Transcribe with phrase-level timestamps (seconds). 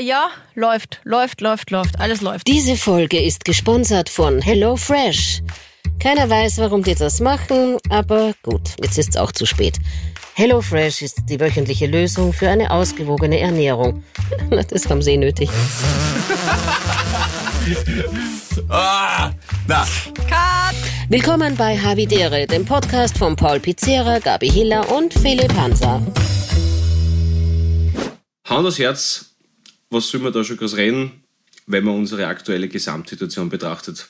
[0.00, 1.98] Ja, läuft, läuft, läuft, läuft.
[1.98, 2.46] Alles läuft.
[2.46, 5.42] Diese Folge ist gesponsert von HelloFresh.
[5.98, 9.78] Keiner weiß, warum die das machen, aber gut, jetzt ist es auch zu spät.
[10.34, 14.04] HelloFresh ist die wöchentliche Lösung für eine ausgewogene Ernährung.
[14.70, 15.50] Das haben sie eh nötig.
[18.70, 19.30] Ah,
[19.66, 19.86] na,
[20.26, 20.76] Cut!
[21.08, 26.00] Willkommen bei Havidere, dem Podcast von Paul Pizzera, Gabi Hiller und Philipp Hansa.
[28.46, 29.27] Hand aufs Herz,
[29.90, 31.22] was soll man da schon groß reden,
[31.66, 34.08] wenn man unsere aktuelle Gesamtsituation betrachtet?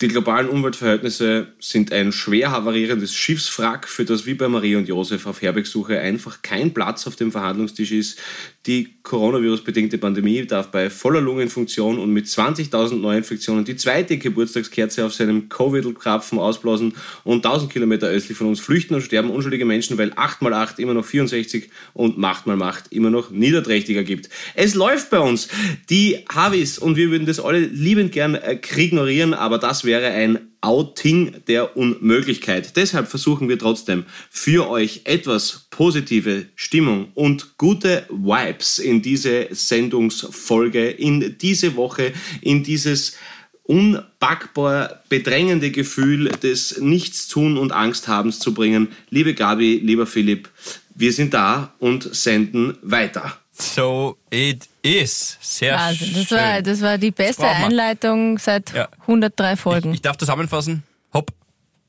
[0.00, 5.26] Die globalen Umweltverhältnisse sind ein schwer havarierendes Schiffswrack, für das wie bei Marie und Josef
[5.26, 8.18] auf Herbergsuche einfach kein Platz auf dem Verhandlungstisch ist.
[8.66, 15.12] Die Coronavirus-bedingte Pandemie darf bei voller Lungenfunktion und mit 20.000 Neuinfektionen die zweite Geburtstagskerze auf
[15.12, 16.94] seinem Covid-Krapfen ausblasen
[17.24, 20.78] und 1000 Kilometer östlich von uns flüchten und sterben unschuldige Menschen, weil 8 mal 8
[20.78, 24.28] immer noch 64 und Macht mal Macht immer noch niederträchtiger gibt.
[24.54, 25.48] Es läuft bei uns.
[25.90, 30.51] Die Havis und wir würden das alle liebend gern äh, ignorieren, aber das wäre ein
[30.62, 32.76] Outing der Unmöglichkeit.
[32.76, 40.88] Deshalb versuchen wir trotzdem für euch etwas positive Stimmung und gute Vibes in diese Sendungsfolge,
[40.88, 43.16] in diese Woche, in dieses
[43.64, 48.88] unpackbar bedrängende Gefühl des Nichtstun und Angsthabens zu bringen.
[49.10, 50.48] Liebe Gabi, lieber Philipp,
[50.94, 53.41] wir sind da und senden weiter.
[53.52, 55.36] So it is.
[55.40, 56.38] Sehr Also, das schön.
[56.38, 57.46] war, das war die beste.
[57.46, 58.88] Einleitung seit Ja.
[59.02, 59.92] 103 Folgen.
[59.94, 60.82] Ich darf zusammenfassen.
[61.12, 61.30] Hopp.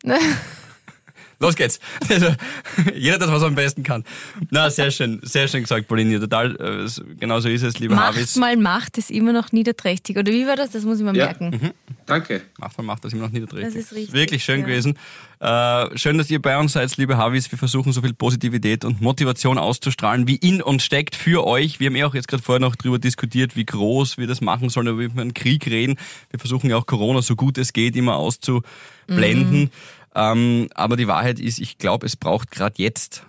[1.43, 1.79] Los geht's.
[2.09, 2.27] Also,
[2.95, 4.03] jeder das, was er am besten kann.
[4.49, 6.19] Na, sehr schön, sehr schön gesagt, Pauline.
[6.19, 8.35] Total, äh, genau so ist es, liebe Macht Havis.
[8.37, 10.17] mal Macht ist immer noch niederträchtig.
[10.17, 10.71] Oder wie war das?
[10.71, 11.25] Das muss ich mal Ja.
[11.25, 11.71] merken.
[12.05, 12.41] Danke.
[12.57, 13.73] Macht mal macht das immer noch niederträchtig.
[13.73, 14.65] Das ist richtig, Wirklich schön ja.
[14.67, 14.97] gewesen.
[15.39, 17.51] Äh, schön, dass ihr bei uns seid, liebe Havis.
[17.51, 21.79] Wir versuchen so viel Positivität und Motivation auszustrahlen, wie in uns steckt für euch.
[21.81, 24.69] Wir haben ja auch jetzt gerade vorher noch drüber diskutiert, wie groß wir das machen
[24.69, 25.97] sollen, ob wir über einen Krieg reden.
[26.29, 29.69] Wir versuchen ja auch Corona so gut es geht immer auszublenden.
[30.15, 33.23] Ähm, aber die Wahrheit ist, ich glaube, es braucht gerade jetzt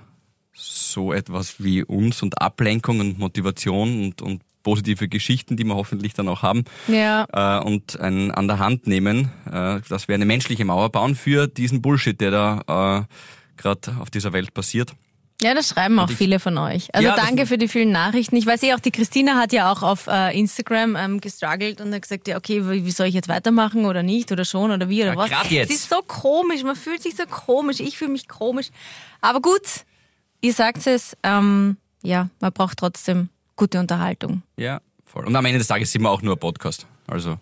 [0.52, 6.14] so etwas wie uns und Ablenkung und Motivation und, und positive Geschichten, die wir hoffentlich
[6.14, 7.26] dann auch haben Ja.
[7.32, 11.46] äh, und ein an der Hand nehmen, äh, dass wir eine menschliche Mauer bauen für
[11.46, 14.94] diesen Bullshit, der da äh, gerade auf dieser Welt passiert.
[15.42, 16.94] Ja, das schreiben auch viele von euch.
[16.94, 18.36] Also Ja, danke für die vielen Nachrichten.
[18.36, 21.92] Ich weiß eh auch, die Christina hat ja auch auf äh, Instagram ähm, gestruggelt und
[21.92, 24.88] hat gesagt, ja, okay, wie wie soll ich jetzt weitermachen oder nicht oder schon oder
[24.88, 25.50] wie oder Ja, was.
[25.50, 25.70] jetzt.
[25.70, 28.68] Es ist so komisch, man fühlt sich so komisch, ich fühle mich komisch.
[29.20, 29.60] Aber gut,
[30.40, 34.42] ihr sagt es, ähm, ja, man braucht trotzdem gute Unterhaltung.
[34.56, 35.26] Ja, voll.
[35.26, 36.86] Und am Ende des Tages sind wir auch nur ein Podcast.
[37.08, 37.38] Also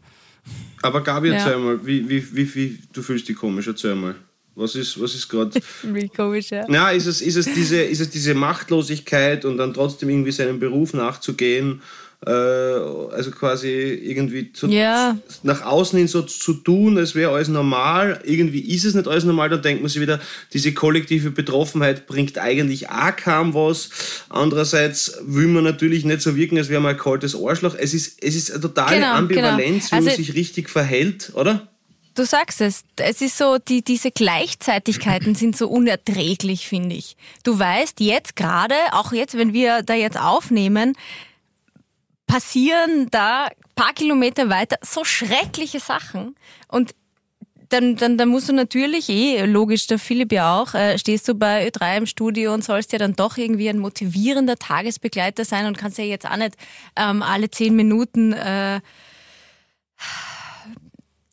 [0.82, 1.34] Aber Gabi, Ja.
[1.34, 4.14] erzähl mal, wie, wie, wie, wie, du fühlst dich komisch, erzähl mal.
[4.54, 5.58] Was ist, was ist gerade.
[6.16, 6.68] Komisch, ja.
[6.70, 10.60] Ja, ist es, ist, es diese, ist es diese Machtlosigkeit und dann trotzdem irgendwie seinem
[10.60, 11.80] Beruf nachzugehen?
[12.24, 15.18] Äh, also quasi irgendwie zu, Ja.
[15.42, 18.20] nach außen hin so zu tun, als wäre alles normal.
[18.24, 20.20] Irgendwie ist es nicht alles normal, dann denkt man sich wieder,
[20.52, 23.88] diese kollektive Betroffenheit bringt eigentlich auch kaum was.
[24.28, 27.74] Andererseits will man natürlich nicht so wirken, als wäre man ein kaltes Arschloch.
[27.76, 30.00] Es ist, es ist eine totale Genau, Ambivalenz, genau.
[30.02, 31.68] wie man Also- sich richtig verhält, oder?
[32.14, 32.84] Du sagst es.
[32.96, 37.16] Es ist so, die, diese Gleichzeitigkeiten sind so unerträglich, finde ich.
[37.42, 40.94] Du weißt jetzt gerade, auch jetzt, wenn wir da jetzt aufnehmen,
[42.26, 46.36] passieren da paar Kilometer weiter so schreckliche Sachen
[46.68, 46.94] und
[47.68, 51.34] dann, dann, dann musst du natürlich, eh, logisch, der Philipp ja auch, äh, stehst du
[51.34, 55.78] bei Ö3 im Studio und sollst ja dann doch irgendwie ein motivierender Tagesbegleiter sein und
[55.78, 56.54] kannst ja jetzt auch nicht
[56.96, 58.80] ähm, alle zehn Minuten äh,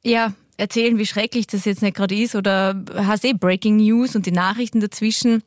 [0.03, 4.25] ja, erzählen, wie schrecklich das jetzt nicht gerade ist oder hast eh Breaking News und
[4.25, 5.43] die Nachrichten dazwischen.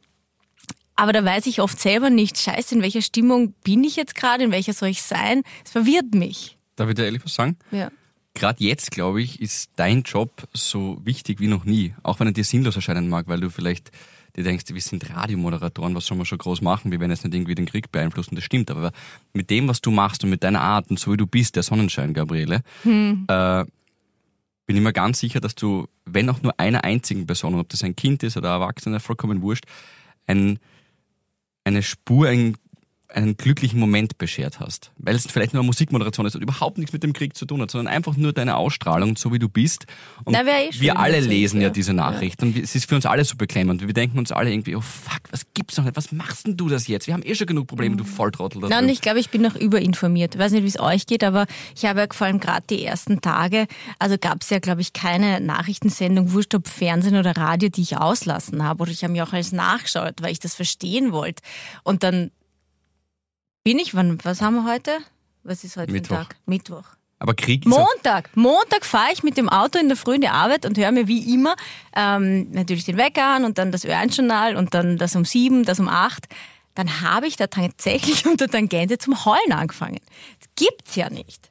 [0.94, 4.44] Aber da weiß ich oft selber nicht, scheiße, in welcher Stimmung bin ich jetzt gerade,
[4.44, 5.42] in welcher soll ich sein?
[5.64, 6.58] Es verwirrt mich.
[6.76, 7.56] darf ich dir ehrlich was sagen?
[7.70, 7.90] Ja.
[8.34, 11.94] Gerade jetzt, glaube ich, ist dein Job so wichtig wie noch nie.
[12.02, 13.90] Auch wenn er dir sinnlos erscheinen mag, weil du vielleicht
[14.36, 16.90] dir denkst, wir sind Radiomoderatoren, was soll man schon groß machen?
[16.90, 18.70] Wir werden jetzt nicht irgendwie den Krieg beeinflussen, das stimmt.
[18.70, 18.92] Aber
[19.34, 21.62] mit dem, was du machst und mit deiner Art und so wie du bist, der
[21.62, 23.64] Sonnenschein, Gabriele, äh,
[24.66, 27.82] bin ich mir ganz sicher, dass du, wenn auch nur einer einzigen Person, ob das
[27.82, 29.64] ein Kind ist oder ein Erwachsener, vollkommen wurscht,
[30.26, 30.58] ein,
[31.64, 32.56] eine Spur, ein,
[33.14, 34.90] einen glücklichen Moment beschert hast.
[34.98, 37.60] Weil es vielleicht nur eine Musikmoderation ist und überhaupt nichts mit dem Krieg zu tun
[37.60, 39.86] hat, sondern einfach nur deine Ausstrahlung, so wie du bist.
[40.24, 41.70] Und Na, eh wir alle lesen ja, ja.
[41.70, 43.86] diese Nachrichten und es ist für uns alle so beklemmend.
[43.86, 45.96] Wir denken uns alle irgendwie, oh fuck, was gibt's noch nicht?
[45.96, 47.06] Was machst denn du das jetzt?
[47.06, 48.60] Wir haben eh schon genug Probleme, du Volltrottel.
[48.68, 50.34] Nein, ich glaube, ich bin noch überinformiert.
[50.34, 52.84] Ich weiß nicht, wie es euch geht, aber ich habe ja vor allem gerade die
[52.84, 53.66] ersten Tage,
[53.98, 57.96] also gab es ja, glaube ich, keine Nachrichtensendung, wurscht ob Fernsehen oder Radio, die ich
[57.96, 58.82] auslassen habe.
[58.82, 61.42] Oder ich habe mir auch alles nachgeschaut, weil ich das verstehen wollte.
[61.82, 62.30] Und dann
[63.64, 64.98] bin ich, wann, was haben wir heute?
[65.44, 66.08] Was ist heute Mittwoch.
[66.08, 66.36] für ein Tag?
[66.46, 66.84] Mittwoch.
[67.18, 68.30] Aber Krieg ist Montag.
[68.34, 71.06] Montag fahre ich mit dem Auto in der Früh in die Arbeit und höre mir
[71.06, 71.54] wie immer
[71.94, 75.78] ähm, natürlich den Wecker an und dann das Ö1-Journal und dann das um sieben, das
[75.78, 76.26] um acht.
[76.74, 79.98] Dann habe ich da tatsächlich unter Tangente zum Heulen angefangen.
[80.40, 81.50] Das gibt's ja nicht.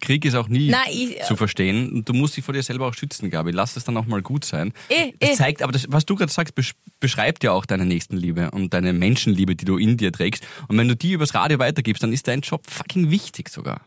[0.00, 1.90] Krieg ist auch nie Nein, ich- zu verstehen.
[1.92, 3.50] Und du musst dich vor dir selber auch schützen, Gabi.
[3.50, 4.72] Lass es dann auch mal gut sein.
[4.90, 5.34] Eh, das eh.
[5.34, 8.92] zeigt, aber das, was du gerade sagst, besch beschreibt ja auch deine Nächstenliebe und deine
[8.92, 10.44] Menschenliebe, die du in dir trägst.
[10.66, 13.82] Und wenn du die übers Radio weitergibst, dann ist dein Job fucking wichtig sogar.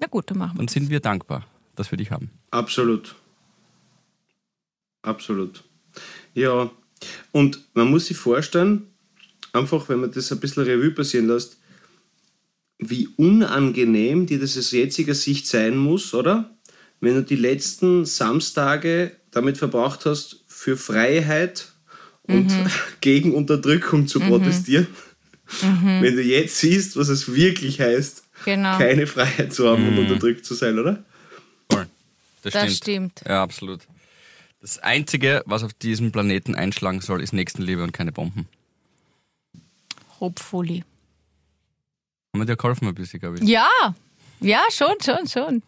[0.00, 1.46] Na gut, dann machen wir Dann sind wir dankbar,
[1.76, 2.30] dass wir dich haben.
[2.50, 3.14] Absolut.
[5.02, 5.64] Absolut.
[6.34, 6.70] Ja,
[7.32, 8.93] und man muss sich vorstellen,
[9.54, 11.58] einfach wenn man das ein bisschen Revue passieren lässt,
[12.78, 16.50] wie unangenehm dir das aus jetziger Sicht sein muss, oder?
[17.00, 21.68] Wenn du die letzten Samstage damit verbracht hast, für Freiheit
[22.22, 22.50] und
[23.00, 24.86] gegen Unterdrückung zu protestieren.
[26.00, 28.78] Wenn du jetzt siehst, was es wirklich heißt, Genau.
[28.78, 31.04] keine Freiheit zu haben und unterdrückt zu sein, oder?
[31.70, 31.86] Voll.
[32.42, 33.22] Das, Das stimmt.
[33.26, 33.80] Ja, absolut.
[34.60, 38.48] Das Einzige, was auf diesem Planeten einschlagen soll, ist Nächstenliebe und keine Bomben.
[40.20, 40.84] Hopefully.
[42.34, 43.44] Haben wir dir geholfen ein bisschen, Gabi?
[43.44, 43.68] Ja,
[44.40, 45.62] ja, schon, schon, schon.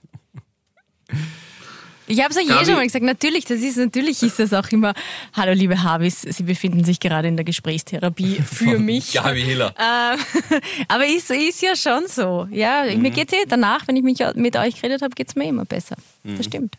[2.08, 4.69] Ich habe es ja eh schon mal gesagt, natürlich, das ist, natürlich ist das auch
[4.70, 4.94] immer,
[5.32, 9.12] hallo liebe Habis, Sie befinden sich gerade in der Gesprächstherapie für mich.
[9.14, 9.75] Gabi Hiller.
[9.76, 12.46] Ähm, aber ist, ist ja schon so.
[12.52, 13.02] Ja, Mhm.
[13.02, 15.96] mir geht's eh danach, wenn ich mich mit euch geredet habe, geht's mir immer besser.
[16.22, 16.37] Mhm.
[16.37, 16.78] Das stimmt.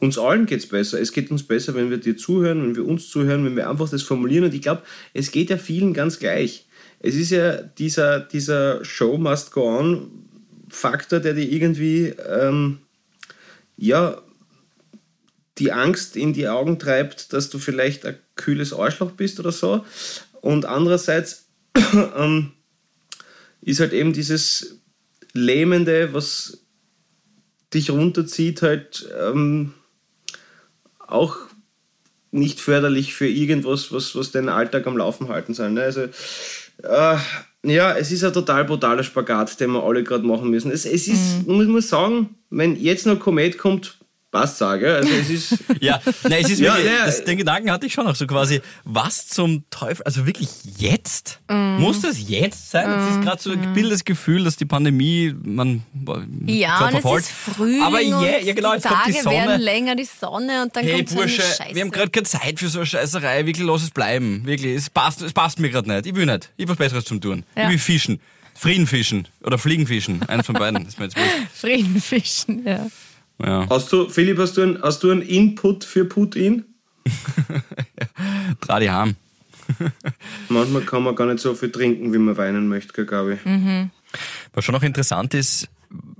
[0.00, 1.00] Uns allen geht es besser.
[1.00, 3.88] Es geht uns besser, wenn wir dir zuhören, wenn wir uns zuhören, wenn wir einfach
[3.88, 4.44] das formulieren.
[4.44, 4.82] Und ich glaube,
[5.12, 6.66] es geht ja vielen ganz gleich.
[7.00, 10.10] Es ist ja dieser, dieser Show must go on
[10.70, 12.78] Faktor, der dir irgendwie ähm,
[13.76, 14.22] ja,
[15.58, 19.84] die Angst in die Augen treibt, dass du vielleicht ein kühles Arschloch bist oder so.
[20.40, 21.48] Und andererseits
[22.16, 22.52] ähm,
[23.60, 24.80] ist halt eben dieses
[25.34, 26.64] Lähmende, was
[27.74, 29.74] dich runterzieht, halt ähm,
[31.12, 31.36] auch
[32.32, 35.70] nicht förderlich für irgendwas, was, was den Alltag am Laufen halten soll.
[35.70, 35.82] Ne?
[35.82, 36.02] Also,
[36.82, 37.16] äh,
[37.62, 40.70] ja, es ist ein total brutaler Spagat, den wir alle gerade machen müssen.
[40.70, 43.98] Es, es ist, muss man sagen, wenn jetzt noch Komet kommt,
[44.30, 44.94] passt sage.
[44.94, 47.06] Also es ist Ja, nein, es ist wirklich, ja.
[47.06, 50.48] das, den Gedanken hatte ich schon noch so quasi, was zum Teufel, also wirklich
[50.78, 51.40] jetzt?
[51.48, 52.90] Muss das jetzt sein?
[52.90, 55.82] Es ist gerade so ein gebildetes Gefühl, dass die Pandemie, man
[56.46, 59.12] Ja, zwar und es verfolgt, ist Frühling aber und yeah, ja genau, die kommt Tage
[59.12, 59.36] die Sonne.
[59.36, 61.74] werden länger, die Sonne und dann Hey kommt so Bursche, eine Scheiße.
[61.74, 64.42] wir haben gerade keine Zeit für so eine Scheißerei, wirklich lass es bleiben.
[64.44, 66.06] Wirklich, es passt, es passt mir gerade nicht.
[66.06, 66.50] Ich will nicht.
[66.56, 67.44] Ich hab was Besseres zum tun.
[67.56, 67.64] Ja.
[67.64, 68.20] Ich will fischen.
[68.54, 70.22] Frieden fischen oder Fliegen fischen.
[70.28, 70.86] Eins von beiden.
[70.86, 71.16] Ist mir jetzt.
[71.54, 72.86] Frieden fischen, ja.
[73.44, 73.66] Ja.
[73.68, 76.64] Hast du, Philipp, hast du, einen, hast du einen Input für Putin?
[78.60, 79.16] Trau die Harm.
[80.48, 83.40] Manchmal kann man gar nicht so viel trinken, wie man weinen möchte, glaube ich.
[84.52, 85.68] Was schon noch interessant ist,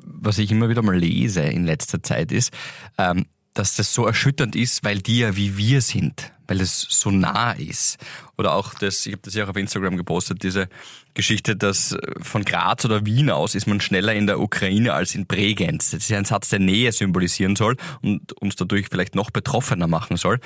[0.04, 2.52] was ich immer wieder mal lese in letzter Zeit ist,
[2.98, 7.10] ähm, dass das so erschütternd ist, weil die ja wie wir sind, weil es so
[7.10, 7.98] nah ist.
[8.38, 10.68] Oder auch das, ich habe das ja auch auf Instagram gepostet, diese
[11.14, 15.14] Geschichte, dass äh, von Graz oder Wien aus ist man schneller in der Ukraine als
[15.14, 15.90] in Bregenz.
[15.90, 19.88] Das ist ja ein Satz, der Nähe symbolisieren soll und uns dadurch vielleicht noch betroffener
[19.88, 20.40] machen soll.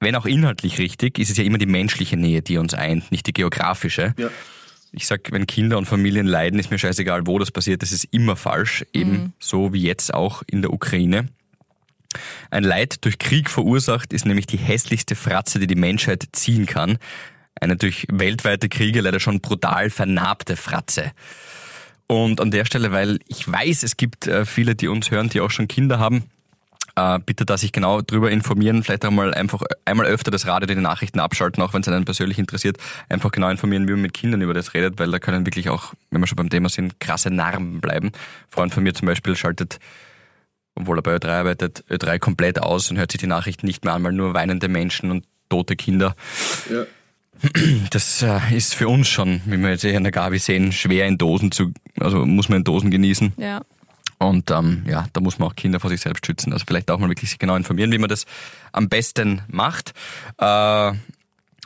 [0.00, 3.26] Wenn auch inhaltlich richtig, ist es ja immer die menschliche Nähe, die uns eint, nicht
[3.26, 4.14] die geografische.
[4.16, 4.30] Ja.
[4.92, 8.04] Ich sag, wenn Kinder und Familien leiden, ist mir scheißegal, wo das passiert, das ist
[8.10, 11.28] immer falsch, eben so wie jetzt auch in der Ukraine.
[12.50, 16.98] Ein Leid durch Krieg verursacht ist nämlich die hässlichste Fratze, die die Menschheit ziehen kann.
[17.60, 21.12] Eine durch weltweite Kriege leider schon brutal vernarbte Fratze.
[22.06, 25.40] Und an der Stelle, weil ich weiß, es gibt äh, viele, die uns hören, die
[25.40, 26.24] auch schon Kinder haben,
[26.96, 30.66] äh, bitte da sich genau drüber informieren, vielleicht auch mal einfach einmal öfter das Radio,
[30.66, 34.14] die Nachrichten abschalten, auch wenn es einen persönlich interessiert, einfach genau informieren, wie man mit
[34.14, 36.98] Kindern über das redet, weil da können wirklich auch, wenn wir schon beim Thema sind,
[36.98, 38.08] krasse Narben bleiben.
[38.08, 38.12] Ein
[38.50, 39.78] Freund von mir zum Beispiel schaltet,
[40.74, 43.94] obwohl er bei Ö3 arbeitet, Ö3 komplett aus und hört sich die Nachrichten nicht mehr
[43.94, 46.14] an, weil nur weinende Menschen und tote Kinder.
[46.70, 46.84] Ja.
[47.90, 51.06] Das äh, ist für uns schon, wie wir jetzt hier in der Gabi sehen, schwer
[51.06, 53.32] in Dosen zu, also muss man in Dosen genießen.
[53.38, 53.62] Ja.
[54.18, 56.52] Und ähm, ja, da muss man auch Kinder vor sich selbst schützen.
[56.52, 58.26] Also vielleicht auch mal wirklich sich genau informieren, wie man das
[58.72, 59.94] am besten macht.
[60.36, 60.90] Äh,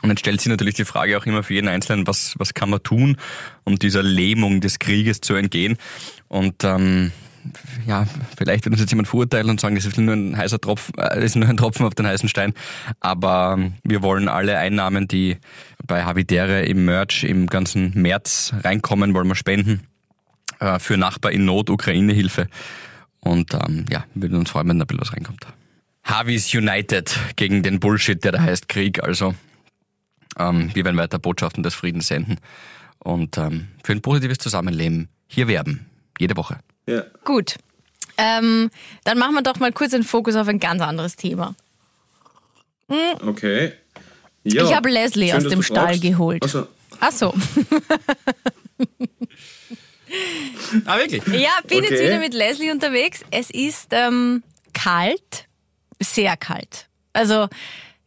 [0.01, 2.69] und dann stellt sich natürlich die Frage auch immer für jeden Einzelnen, was, was kann
[2.69, 3.17] man tun,
[3.65, 5.77] um dieser Lähmung des Krieges zu entgehen.
[6.29, 7.11] Und ähm,
[7.85, 8.05] ja,
[8.37, 11.15] vielleicht wird uns jetzt jemand verurteilen und sagen, das ist nur ein heißer Tropfen, äh,
[11.15, 12.53] das ist nur ein Tropfen auf den heißen Stein.
[12.99, 15.37] Aber ähm, wir wollen alle Einnahmen, die
[15.85, 19.87] bei Habitäre im Merch im ganzen März reinkommen, wollen wir spenden
[20.59, 22.47] äh, für Nachbar in Not, Ukraine-Hilfe.
[23.19, 25.47] Und ähm, ja, wir würden uns freuen, wenn da ein bisschen was reinkommt.
[26.03, 29.03] Harveys United gegen den Bullshit, der da heißt Krieg.
[29.03, 29.33] Also
[30.37, 32.37] ähm, wir werden weiter Botschaften des Friedens senden.
[32.99, 35.85] und ähm, für ein positives Zusammenleben hier werben.
[36.19, 36.59] Jede Woche.
[36.87, 37.03] Ja.
[37.23, 37.55] Gut.
[38.17, 38.69] Ähm,
[39.03, 41.55] dann machen wir doch mal kurz den Fokus auf ein ganz anderes Thema.
[42.87, 43.73] Okay.
[44.43, 44.63] Ja.
[44.63, 46.01] Ich habe Leslie Schön, aus dem Stall fragst.
[46.01, 46.43] geholt.
[46.43, 46.67] Also,
[46.99, 47.33] Ach so.
[50.85, 51.25] Ah, wirklich?
[51.27, 52.05] Ja, bin jetzt Okay.
[52.05, 53.21] wieder mit Leslie unterwegs.
[53.31, 55.47] Es ist ähm, kalt,
[55.99, 56.87] sehr kalt.
[57.13, 57.47] Also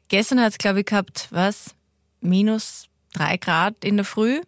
[0.09, 1.75] gestern hat es, glaube ich, gehabt, was?
[2.21, 4.41] Minus drei Grad in der Früh.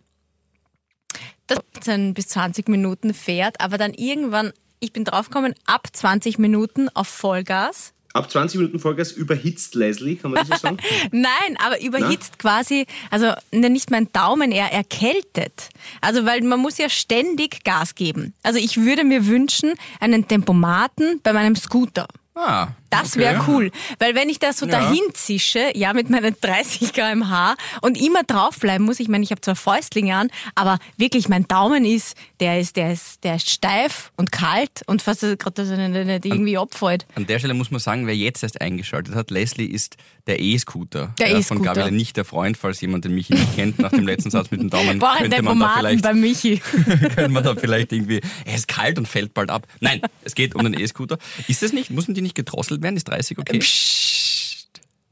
[1.50, 6.88] Das 15 bis 20 Minuten fährt, aber dann irgendwann, ich bin draufgekommen, ab 20 Minuten
[6.90, 7.92] auf Vollgas.
[8.12, 10.78] ab 20 Minuten Vollgas überhitzt Leslie, kann man das so sagen?
[11.12, 15.71] Nein, aber überhitzt quasi, also ne, nicht mein Daumen, eher erkältet.
[16.00, 18.35] Also weil man muss ja ständig Gas geben.
[18.42, 22.07] Also ich würde mir wünschen, einen Tempomaten bei meinem Scooter.
[22.35, 23.20] Ah, Das okay.
[23.20, 24.73] wäre cool, weil wenn ich da so Ja.
[24.80, 29.40] dahin zische, ja, mit meinen 30 km/h und immer draufbleiben muss, ich meine, ich habe
[29.40, 34.11] zwar Fäustlinge an, aber wirklich mein Daumen ist, der ist, der ist, der ist steif
[34.16, 37.06] und kalt und fast gerade, dass er nicht- irgendwie abfällt.
[37.14, 41.14] An der Stelle muss man sagen, wer jetzt erst eingeschaltet hat, Leslie ist der E-Scooter.
[41.18, 41.54] Der ja, E-Scooter.
[41.56, 44.50] Von Gabriele, nicht der Freund, falls jemand den Michi nicht kennt, nach dem letzten Satz
[44.50, 44.99] mit dem Daumen.
[44.99, 46.59] Boah, könnte man da vielleicht bei Michi.
[47.14, 49.66] könnte man da vielleicht irgendwie, er ist kalt und fällt bald ab.
[49.80, 51.18] Nein, es geht um den E-Scooter.
[51.49, 52.96] Ist das nicht, müssen die nicht gedrosselt werden?
[52.96, 53.60] Ist 30 okay?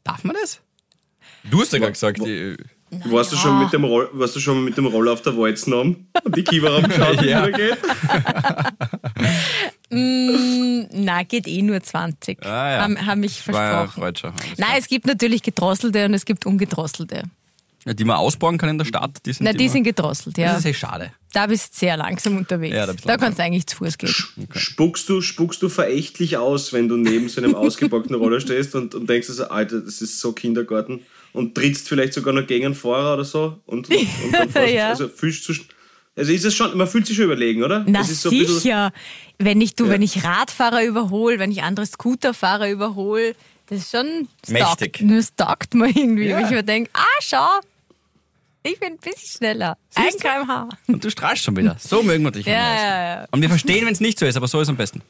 [0.04, 0.60] Darf man das?
[1.44, 2.56] Du hast ja gerade gesagt, die,
[2.90, 5.74] Warst, du schon mit dem Roll, warst du schon mit dem Roller auf der Walzen
[5.74, 7.46] haben und die Kiewer haben geschaut, wie Ja.
[7.46, 7.78] wieder geht?
[10.92, 12.44] Na, geht eh nur 20.
[12.44, 12.82] Ah, ja.
[12.82, 14.02] Haben, haben mich ja versprochen.
[14.02, 14.78] Alles Nein, klar.
[14.78, 17.24] es gibt natürlich gedrosselte und es gibt ungedrosselte.
[17.88, 20.48] Ja, die man ausbauen kann in der Stadt, die sind Na, die sind gedrosselt, ja.
[20.52, 21.10] Das ist eh schade.
[21.32, 22.74] Da bist du sehr langsam unterwegs.
[22.76, 23.18] Ja, da da langsam.
[23.20, 24.14] kannst du eigentlich zu Fuß gehen.
[24.54, 28.94] Spuckst, du, spuckst du verächtlich aus, wenn du neben so einem ausgepackten Roller stehst und,
[28.94, 31.00] und denkst, also, Alter, das ist so Kindergarten
[31.32, 34.74] und trittst vielleicht sogar noch gegen einen Fahrer oder so und, und, und dann fährst,
[34.74, 34.88] Ja.
[34.90, 35.54] also fühlst du
[36.16, 37.84] also ist es schon, man fühlt sich schon überlegen, oder?
[37.86, 38.92] Na Das ist so sicher.
[39.38, 39.90] Wenn ich du, Ja.
[39.92, 43.34] wenn ich Radfahrer überhole, wenn ich andere Scooterfahrer überhole,
[43.68, 44.94] das ist schon das Mächtig.
[44.98, 46.26] taugt- Das taugt mir irgendwie.
[46.26, 46.38] Ja.
[46.38, 47.46] Wenn ich mir denke, ah, schau,
[48.62, 49.76] ich bin ein bisschen schneller.
[49.94, 50.68] Ein kmh.
[50.86, 51.76] Und du strahlst schon wieder.
[51.78, 52.46] So mögen wir dich.
[52.46, 53.26] Ja, ja, ja.
[53.30, 55.02] Und wir verstehen, wenn es nicht so ist, aber so ist am besten.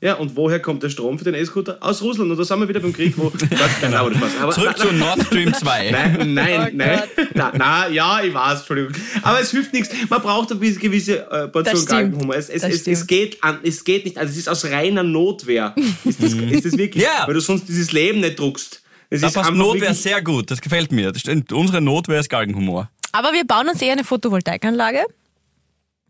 [0.00, 1.78] Ja, und woher kommt der Strom für den E-Scooter?
[1.80, 2.30] Aus Russland.
[2.30, 3.32] Und da sind wir wieder beim Krieg, wo.
[3.50, 4.36] Nein, aber das war's.
[4.40, 5.90] Aber, Zurück zu Nord Stream 2.
[5.90, 7.02] Nein, nein, Oh nein.
[7.34, 8.92] Na, na, ja, ich weiß, Entschuldigung.
[9.22, 9.90] Aber es hilft nichts.
[10.08, 11.84] Man braucht eine gewisse äh, Portion.
[11.84, 12.36] Galgenhumor.
[12.36, 14.18] Es, es, es, es, geht an, es geht nicht.
[14.18, 15.74] Also es ist aus reiner Notwehr.
[16.04, 17.02] Ist das, ist das wirklich?
[17.02, 17.26] Ja.
[17.26, 18.82] Weil du sonst dieses Leben nicht druckst.
[19.10, 20.50] Es Da ist passt Notwehr sehr gut.
[20.50, 21.12] Das gefällt mir.
[21.12, 21.52] Das stimmt.
[21.52, 22.90] Unsere Notwehr ist Galgenhumor.
[23.12, 25.06] Aber wir bauen uns eher eine Photovoltaikanlage.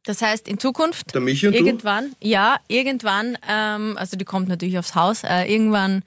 [0.05, 1.59] Das heißt, in Zukunft, Der Michi und du?
[1.59, 6.03] irgendwann, ja, irgendwann, ähm, also die kommt natürlich aufs Haus, äh, irgendwann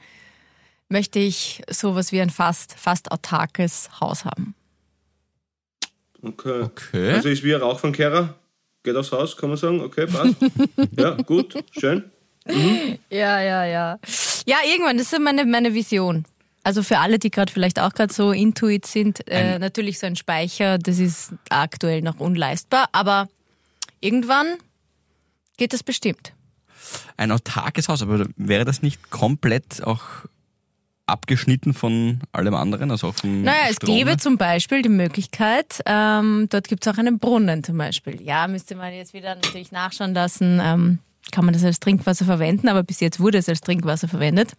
[0.89, 4.55] möchte ich sowas wie ein fast, fast autarkes Haus haben.
[6.23, 6.63] Okay.
[6.63, 7.11] Okay.
[7.13, 8.35] Also ist wie ein Rauchfangkehrer.
[8.83, 9.81] Geht aufs Haus, kann man sagen.
[9.81, 10.35] Okay, passt.
[10.97, 12.09] ja, gut, schön.
[13.09, 13.99] Ja, ja, ja.
[14.47, 16.25] Ja, irgendwann, das ist meine, meine Vision.
[16.63, 20.15] Also für alle, die gerade vielleicht auch gerade so intuit sind, äh, natürlich so ein
[20.15, 23.27] Speicher, das ist aktuell noch unleistbar, aber
[23.99, 24.57] irgendwann
[25.57, 26.33] geht das bestimmt.
[27.17, 30.03] Ein autarkes Haus, aber wäre das nicht komplett auch
[31.07, 32.91] abgeschnitten von allem anderen?
[32.91, 33.95] Also auch vom Naja, es Strom?
[33.95, 38.21] gäbe zum Beispiel die Möglichkeit, ähm, dort gibt es auch einen Brunnen zum Beispiel.
[38.21, 40.99] Ja, müsste man jetzt wieder natürlich nachschauen lassen, ähm,
[41.31, 44.53] kann man das als Trinkwasser verwenden, aber bis jetzt wurde es als Trinkwasser verwendet.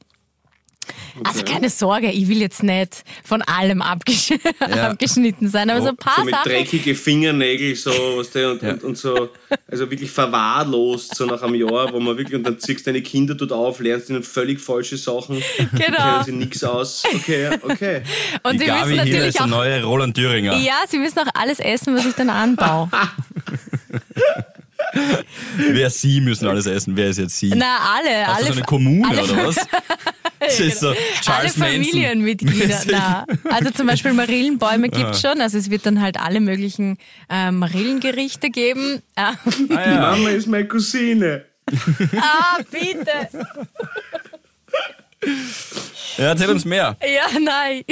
[1.25, 5.97] Also keine Sorge, ich will jetzt nicht von allem abgesch abgeschnitten sein, aber so ein
[5.97, 6.51] paar so mit Sachen.
[6.53, 9.29] dreckige Fingernägel so, was der und, und, und so,
[9.71, 13.35] also wirklich verwahrlost, so nach einem Jahr, wo man wirklich, und dann ziehst deine Kinder
[13.35, 15.43] dort auf, lernst ihnen völlig falsche Sachen,
[15.73, 15.97] Genau.
[15.97, 17.03] kennen sie nichts aus.
[17.15, 18.03] Okay, ja, okay.
[18.43, 20.57] Und Die sie Gabi müssen natürlich auch neue Roland Thüringer.
[20.57, 22.89] Ja, sie müssen auch alles essen, was ich dann anbaue.
[25.57, 26.97] Wer Sie müssen alles essen.
[26.97, 27.51] Wer ist jetzt Sie?
[27.55, 28.47] Na, alle, Hast du alle.
[28.47, 29.57] so eine Kommune alle- oder was?
[30.41, 31.85] Das ist so alle Charles Manson.
[31.85, 32.81] Familienmitglieder.
[32.91, 33.25] Na.
[33.49, 35.41] Also zum Beispiel Marillenbäume gibt's schon.
[35.41, 36.99] Also es wird dann halt alle möglichen
[37.31, 39.03] äh, Marillengerichte geben.
[39.15, 39.35] Ah,
[39.71, 40.01] Ah, ja.
[40.01, 41.45] Mama ist meine Cousine.
[42.21, 43.47] ah, bitte.
[46.19, 46.97] ja, erzähl uns mehr.
[47.03, 47.85] Ja, nein.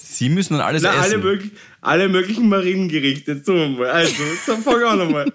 [0.00, 1.52] Sie müssen dann alles Na, alle, essen.
[1.82, 3.32] Alle möglichen Marinnengerichte.
[3.32, 3.90] Jetzt tun wir mal.
[3.90, 5.32] Also, so fang an einmal.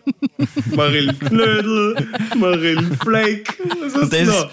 [0.76, 3.54] Marillenknödel, Marillenflake.
[3.94, 4.50] Was du das- noch?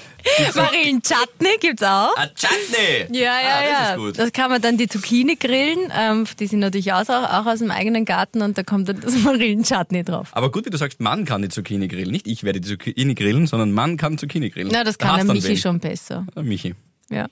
[0.55, 2.15] Marillenchutney gibt's auch.
[2.17, 3.07] Ah, Chutney!
[3.13, 3.91] Ja, ja, ah, das ja.
[3.93, 4.19] Ist gut.
[4.19, 5.93] Das kann man dann die Zucchini grillen.
[5.95, 9.17] Ähm, die sind natürlich auch, auch aus dem eigenen Garten und da kommt dann das
[9.23, 10.29] Marillenchutney drauf.
[10.33, 12.11] Aber gut, wie du sagst, Mann kann die Zucchini grillen.
[12.11, 14.71] Nicht ich werde die Zucchini grillen, sondern Mann kann Zucchini grillen.
[14.73, 16.27] Na, das Da kann der dann Michi schon besser.
[16.35, 16.75] Ah, Michi.
[17.11, 17.27] Ja.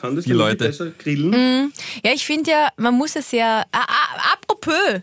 [0.00, 0.66] Kann das Die Leute.
[0.66, 1.72] besser grillen?
[2.04, 3.64] Ja, ich finde ja, man muss es ja.
[3.72, 5.02] Ah, ah, apropos,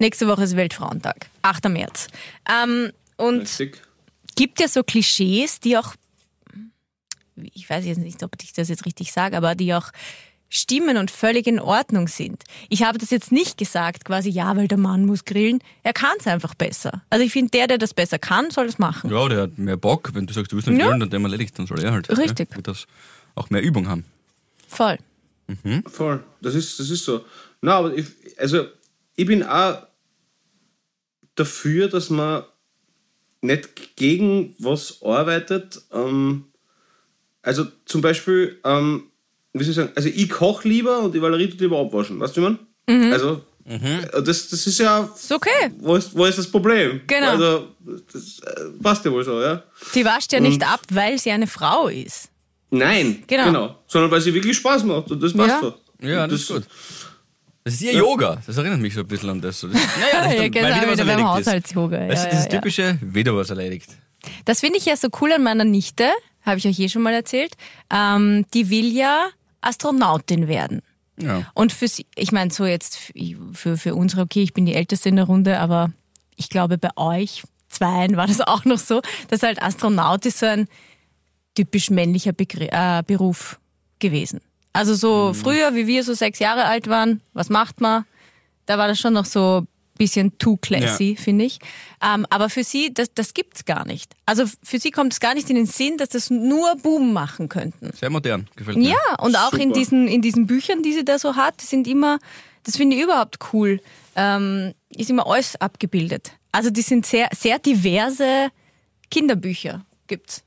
[0.00, 1.68] Nächste Woche ist Weltfrauentag, 8.
[1.68, 2.08] März.
[2.50, 3.80] Ähm, und Richtig.
[4.34, 5.94] gibt ja so Klischees, die auch,
[7.36, 9.90] ich weiß jetzt nicht, ob ich das jetzt richtig sage, aber die auch
[10.48, 12.42] stimmen und völlig in Ordnung sind.
[12.68, 15.60] Ich habe das jetzt nicht gesagt, quasi, ja, weil der Mann muss grillen.
[15.84, 17.02] Er kann es einfach besser.
[17.08, 19.10] Also ich finde, der, der das besser kann, soll es machen.
[19.10, 20.10] Ja, der hat mehr Bock.
[20.14, 20.86] Wenn du sagst, du willst nicht Ja.
[20.86, 22.08] grillen, dann dem erledigt, dann soll er halt.
[22.10, 22.50] Richtig.
[22.50, 22.86] Ja, wird das
[23.36, 24.04] auch mehr Übung haben.
[24.76, 24.98] Voll.
[25.86, 26.24] Voll.
[26.40, 27.24] Das ist, das ist so.
[27.60, 28.06] Na, aber ich,
[28.38, 28.66] also
[29.16, 29.86] ich bin auch
[31.34, 32.44] dafür, dass man
[33.40, 35.82] nicht gegen was arbeitet.
[35.92, 36.46] Ähm,
[37.42, 39.04] also zum Beispiel, ähm,
[39.52, 42.18] wie soll ich sagen, also ich koche lieber und die Valerie tut lieber abwaschen.
[42.18, 42.56] Weißt du, wie ich
[42.88, 43.12] meine?
[43.12, 45.10] Also, das, das ist ja.
[45.14, 45.70] Ist okay.
[45.78, 47.00] Wo ist, wo ist das Problem?
[47.06, 47.30] Genau.
[47.30, 47.68] Also,
[48.12, 49.62] das äh, passt ja wohl so, ja?
[49.92, 52.28] Sie wascht ja nicht ab, weil sie eine Frau ist.
[52.78, 53.76] Nein, Genau.
[53.86, 55.60] Sondern weil sie wirklich Spaß macht und das passt Ja.
[55.60, 55.74] so.
[56.00, 56.64] Ja, das, ist gut.
[57.64, 58.42] Das ist ihr Yoga.
[58.46, 59.60] Das erinnert mich so ein bisschen an das.
[59.60, 59.80] Das naja,
[60.12, 61.28] das ist Ja, genau, wieder was wieder beim.
[61.28, 62.02] Haushalts-Yoga.
[62.02, 62.50] Ja, Weißt du, ja, das ja.
[62.50, 63.90] typische, wieder was erledigt.
[64.44, 66.08] Das finde ich ja so cool an meiner Nichte,
[66.42, 67.54] habe ich euch eh schon mal erzählt.
[67.90, 69.28] Ähm, die will ja
[69.60, 70.82] Astronautin werden.
[71.20, 71.42] Ja.
[71.54, 72.98] Und für sie, ich meine, so jetzt
[73.52, 75.92] für, für unsere, okay, ich bin die Älteste in der Runde, aber
[76.36, 80.46] ich glaube, bei euch Zweien war das auch noch so, dass halt Astronaut ist so
[80.46, 80.68] ein
[81.54, 83.58] typisch männlicher Begr äh, Beruf
[83.98, 84.40] gewesen.
[84.72, 88.04] Also so früher, wie wir so sechs Jahre alt waren, was macht man?
[88.66, 91.60] Da war das schon noch so ein bisschen too classy, finde ich.
[92.02, 94.12] Ähm, aber für sie, das, das gibt's gar nicht.
[94.26, 97.48] Also für sie kommt es gar nicht in den Sinn, dass das nur Buben machen
[97.48, 97.92] könnten.
[97.92, 98.90] Sehr modern, gefällt mir.
[98.90, 102.18] Ja, und auch in diesen, in diesen Büchern, die sie da so hat, sind immer,
[102.64, 103.80] das finde ich überhaupt cool,
[104.16, 106.32] ähm, ist immer alles abgebildet.
[106.50, 108.48] Also die sind sehr, sehr diverse
[109.10, 110.42] Kinderbücher, gibt's.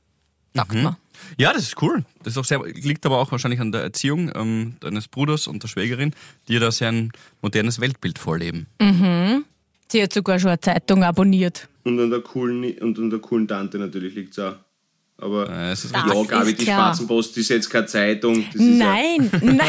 [0.54, 0.96] Sagt man.
[1.36, 2.04] Ja, das ist cool.
[2.22, 5.62] Das ist auch sehr, liegt aber auch wahrscheinlich an der Erziehung ähm, deines Bruders und
[5.62, 6.12] der Schwägerin,
[6.48, 7.12] die ja da sehr ein
[7.42, 8.66] modernes Weltbild vorleben.
[9.90, 11.68] Sie hat sogar schon eine Zeitung abonniert.
[11.84, 14.54] Und an der coolen, und an der coolen Tante natürlich liegt es auch.
[15.20, 16.76] Aber Äh, es ist Das ja, Gabi, ist die klar.
[16.94, 18.44] Schwarzenpost ist jetzt keine Zeitung.
[18.52, 19.58] Das ist Nein, nein.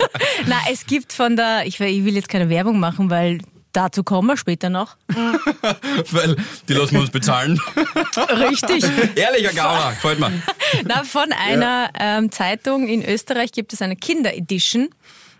[0.46, 3.40] nein, es gibt von der, ich will jetzt keine Werbung machen, weil
[3.78, 4.96] dazu kommen wir später noch.
[6.10, 6.36] Weil
[6.68, 7.60] die lassen wir uns bezahlen.
[8.16, 8.84] Richtig.
[9.14, 10.32] Ehrlicher Gauner, gefällt mir.
[10.84, 14.88] Na, von einer ähm, Zeitung in Österreich gibt es eine Kinder-Edition.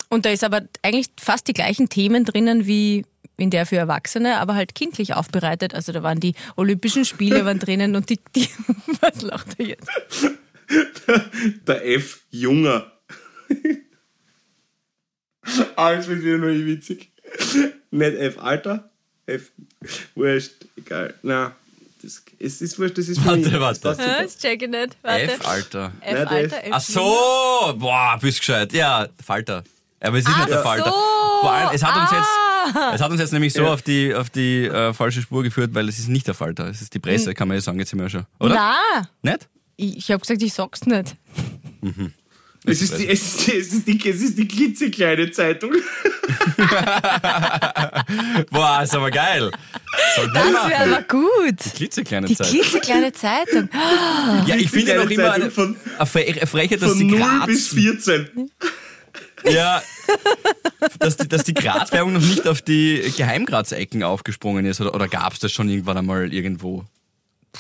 [0.09, 3.05] Und da ist aber eigentlich fast die gleichen Themen drinnen wie
[3.37, 5.75] in der für Erwachsene, aber halt kindlich aufbereitet.
[5.75, 8.49] Also da waren die Olympischen Spiele waren drinnen und die, die
[9.01, 9.89] was lacht er jetzt?
[10.23, 10.31] ja
[11.67, 12.21] der F.
[12.31, 12.93] Junger.
[15.77, 17.13] Alles wird wieder nur witzig.
[17.91, 18.39] Nicht F.
[18.39, 18.91] Alter.
[19.27, 19.51] F.
[20.15, 20.53] Wurscht.
[20.77, 21.15] Egal.
[21.23, 21.53] Na,
[22.03, 23.61] das, es ist wurscht, das ist für Warte, mich.
[23.61, 23.81] warte.
[23.81, 24.09] Das passt.
[24.21, 24.97] Das check ich nicht.
[25.03, 25.23] Warte.
[25.25, 25.93] F, Alter.
[26.01, 26.71] F, Nein, Alter, F.
[26.73, 28.73] Ach so, boah, bist gescheit.
[28.73, 29.65] Ja, Falter.
[30.01, 30.85] Aber es ist nicht der Ach Falter.
[30.91, 30.91] so.
[31.41, 32.17] Vor allem, es hat uns Ah.
[32.17, 33.73] jetzt, es hat uns jetzt nämlich so Ja.
[33.73, 36.69] auf die, auf die äh, falsche Spur geführt, weil es ist nicht der Falter.
[36.69, 37.03] Es ist die Hm.
[37.03, 38.27] Presse, kann man ja sagen, jetzt sind wir schon.
[38.41, 38.55] Oder?
[38.55, 39.49] Na, Nicht?
[39.77, 41.17] ich, ich habe gesagt, ich sag's nicht.
[42.71, 45.73] Es ist, die, es, ist die, es, ist die, es ist die klitzekleine Zeitung.
[48.51, 49.51] Boah, ist aber geil.
[50.17, 51.57] Soll Das wäre aber gut.
[51.75, 52.49] Klitzekleine Die Zeit.
[52.49, 53.69] klitzekleine Zeitung.
[54.47, 57.05] Ja, ich finde noch immer Zeitung eine, von, eine Fre- eine Frechheit, dass von die
[57.07, 58.51] 0 Graz, bis 14.
[59.51, 59.83] ja,
[60.99, 64.81] dass die, dass die Graz-Werbung noch nicht auf die Geheimgraz-Ecken aufgesprungen ist.
[64.81, 66.85] Oder, oder gab es das schon irgendwann einmal irgendwo?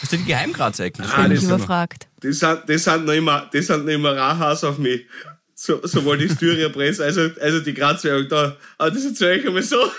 [0.00, 1.02] Was sind die Geheimgraz-Ecken?
[1.02, 2.06] Das Ah, frage Bin ich überfragt.
[2.22, 5.06] Die sind, die sind noch immer, die sind noch immer Rahas auf mich.
[5.54, 8.56] So, sowohl die Styria Presse, also, also die Graz-Werbung da.
[8.78, 9.76] Aber das erzähle ich einmal so.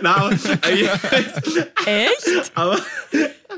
[0.00, 0.30] Nein, aber,
[1.86, 2.52] Echt?
[2.54, 2.78] aber,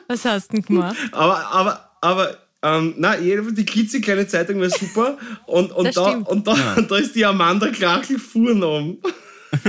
[0.09, 0.97] Was hast du denn gemacht?
[1.13, 5.19] aber, aber, aber ähm, nein, jedenfalls die klitzekleine Zeitung war super.
[5.45, 6.29] Und, und, Das da, stimmt.
[6.29, 8.97] und, da, und da ist die Amanda Klachel Fuhrnamen.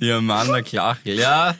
[0.00, 1.54] Die Amanda Klachel, ja.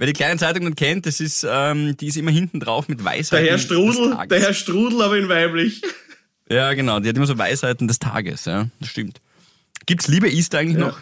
[0.00, 3.04] Wer die kleine Zeitung nicht kennt, das ist, ähm, die ist immer hinten drauf mit
[3.04, 3.44] Weisheiten.
[3.44, 4.28] Der Herr des Strudel, Tages.
[4.30, 5.82] der Herr Strudel, aber in weiblich.
[6.48, 8.66] Ja, genau, die hat immer so Weisheiten des Tages, ja.
[8.80, 9.20] Das stimmt.
[9.86, 10.88] Gibt's Liebe ist eigentlich Ja.
[10.88, 10.98] noch?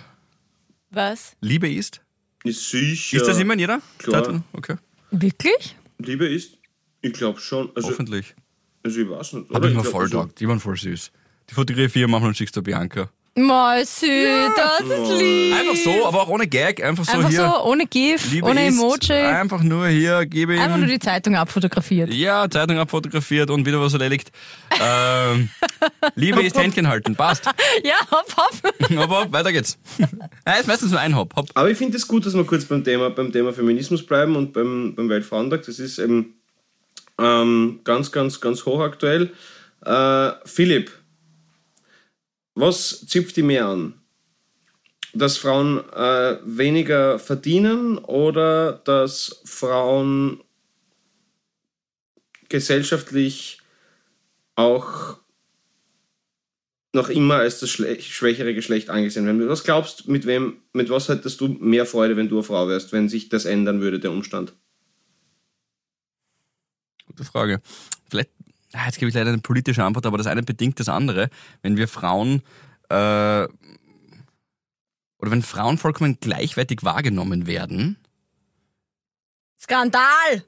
[0.90, 1.36] Was?
[1.40, 2.02] Liebe ist?
[2.44, 3.16] Ist sicher.
[3.16, 3.80] Ist das immer in jeder?
[3.96, 4.24] Klar.
[4.24, 4.42] Zeitung?
[4.52, 4.76] Okay,
[5.12, 5.76] Wirklich?
[5.98, 6.58] Liebe ist?
[7.00, 7.70] Ich glaube schon.
[7.76, 8.34] Also, hoffentlich.
[8.82, 9.48] also ich weiß nicht.
[9.48, 9.68] Hab oder?
[9.68, 10.40] ich mir glaub, voll also- taugt.
[10.40, 11.12] Die waren voll süß.
[11.48, 13.08] Die fotografieren manchmal und schickst du Bianca.
[13.46, 15.54] Mal süß, das ist lieb.
[15.54, 16.82] Einfach so, aber auch ohne Gag.
[16.82, 17.52] Einfach so Einfach hier.
[17.54, 19.12] so, ohne GIF, Liebe ohne ist, Emoji.
[19.12, 20.60] Einfach nur hier, gebe ihm.
[20.60, 22.12] Einfach nur die Zeitung abfotografiert.
[22.12, 24.32] ja, Zeitung abfotografiert und wieder was erledigt.
[24.82, 25.48] ähm,
[26.14, 27.14] Liebe ist Händchen halten.
[27.16, 27.44] Passt.
[27.84, 28.98] Ja, hopp, hopp.
[28.98, 29.78] Aber weiter geht's.
[29.98, 31.34] Ja, ist meistens nur ein Hop.
[31.36, 31.48] Hopp.
[31.54, 34.52] Aber ich finde es gut, dass wir kurz beim Thema, beim Thema Feminismus bleiben und
[34.52, 35.64] beim, beim Weltfrauentag.
[35.64, 36.34] Das ist eben
[37.20, 39.30] ähm, ganz, ganz, ganz hochaktuell.
[39.84, 40.90] Äh, Philipp,
[42.58, 43.94] was zipft die mehr an?
[45.14, 50.42] dass Frauen äh, weniger verdienen oder dass Frauen
[52.48, 53.60] gesellschaftlich
[54.54, 55.18] auch
[56.92, 59.48] noch immer als das schwächere Geschlecht angesehen werden.
[59.48, 62.66] Was glaubst du, mit wem, mit was hättest du mehr Freude, wenn du eine Frau
[62.66, 64.54] wärst, wenn sich das ändern würde, der Umstand?
[67.06, 67.60] Gute Frage.
[68.86, 71.30] Jetzt gebe ich leider eine politische Antwort, aber das eine bedingt das andere.
[71.62, 72.42] Wenn wir Frauen
[72.88, 73.46] äh,
[75.18, 77.96] oder wenn Frauen vollkommen gleichwertig wahrgenommen werden.
[79.60, 80.44] Skandal!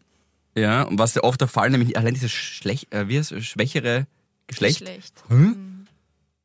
[0.56, 4.06] Ja, und was ja oft der Fall, nämlich allein dieses Schlech, äh, wie heißt, schwächere
[4.46, 4.80] Geschlecht.
[4.80, 5.24] Geschlecht.
[5.28, 5.86] Hm?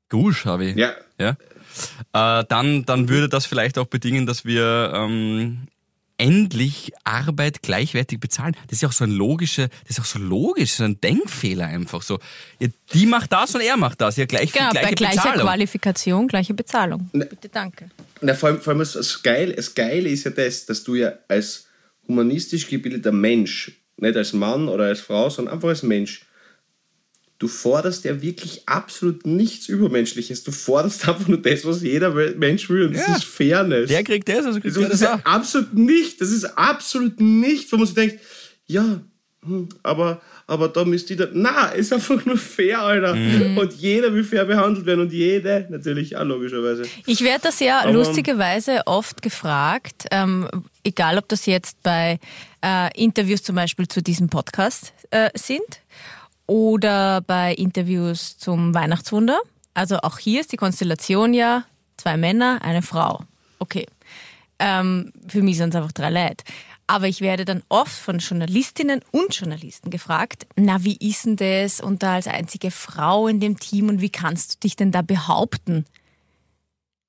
[0.10, 0.76] Gusch, habe ich.
[0.76, 0.94] Ja.
[1.20, 1.38] ja?
[2.14, 5.68] Äh, dann, dann würde das vielleicht auch bedingen, dass wir ähm,
[6.18, 8.56] endlich Arbeit gleichwertig bezahlen.
[8.68, 11.68] Das ist ja auch so ein logischer, das ist auch so logisch, so ein Denkfehler
[11.68, 12.20] einfach so.
[12.60, 15.48] Ja, die macht das und er macht das, ja gleich genau, gleiche bei gleicher Bezahlung.
[15.48, 17.10] Qualifikation, gleiche Bezahlung.
[17.14, 17.26] Ne.
[17.26, 17.90] Bitte, danke.
[18.22, 21.14] Na, vor allem, vor allem das, Geile, das Geile ist ja das, dass du ja
[21.28, 21.68] als
[22.08, 26.26] humanistisch gebildeter Mensch nicht als Mann oder als Frau, sondern einfach als Mensch.
[27.38, 30.44] Du forderst ja wirklich absolut nichts Übermenschliches.
[30.44, 32.88] Du forderst einfach nur das, was jeder Mensch will.
[32.88, 33.16] Und das Ja.
[33.16, 33.90] ist Fairness.
[33.90, 35.18] Der kriegt das, also kriegt das, das ist auch.
[35.18, 36.22] ja absolut nicht.
[36.22, 38.20] Das ist absolut nicht, wo man sich denkt,
[38.68, 39.02] ja,
[39.44, 41.28] hm, aber, aber da müsst ihr da.
[41.34, 43.14] Na, ist einfach nur fair, Alter.
[43.16, 43.58] Mhm.
[43.58, 46.84] Und jeder will fair behandelt werden und jede natürlich auch logischerweise.
[47.06, 50.48] Ich werde das ja Aber- lustigerweise oft gefragt, ähm,
[50.86, 52.18] egal ob das jetzt bei
[52.64, 55.62] äh, Interviews zum Beispiel zu diesem Podcast äh, sind
[56.48, 59.40] oder bei Interviews zum Weihnachtswunder.
[59.74, 61.66] Also auch hier ist die Konstellation ja
[61.98, 63.22] zwei Männer, eine Frau.
[63.60, 63.86] Okay.
[64.60, 66.44] Ähm, für mich sind es einfach drei Leute.
[66.88, 71.82] Aber ich werde dann oft von Journalistinnen und Journalisten gefragt, na, wie ist denn das
[71.82, 75.02] und da als einzige Frau in dem Team und wie kannst du dich denn da
[75.02, 75.86] behaupten?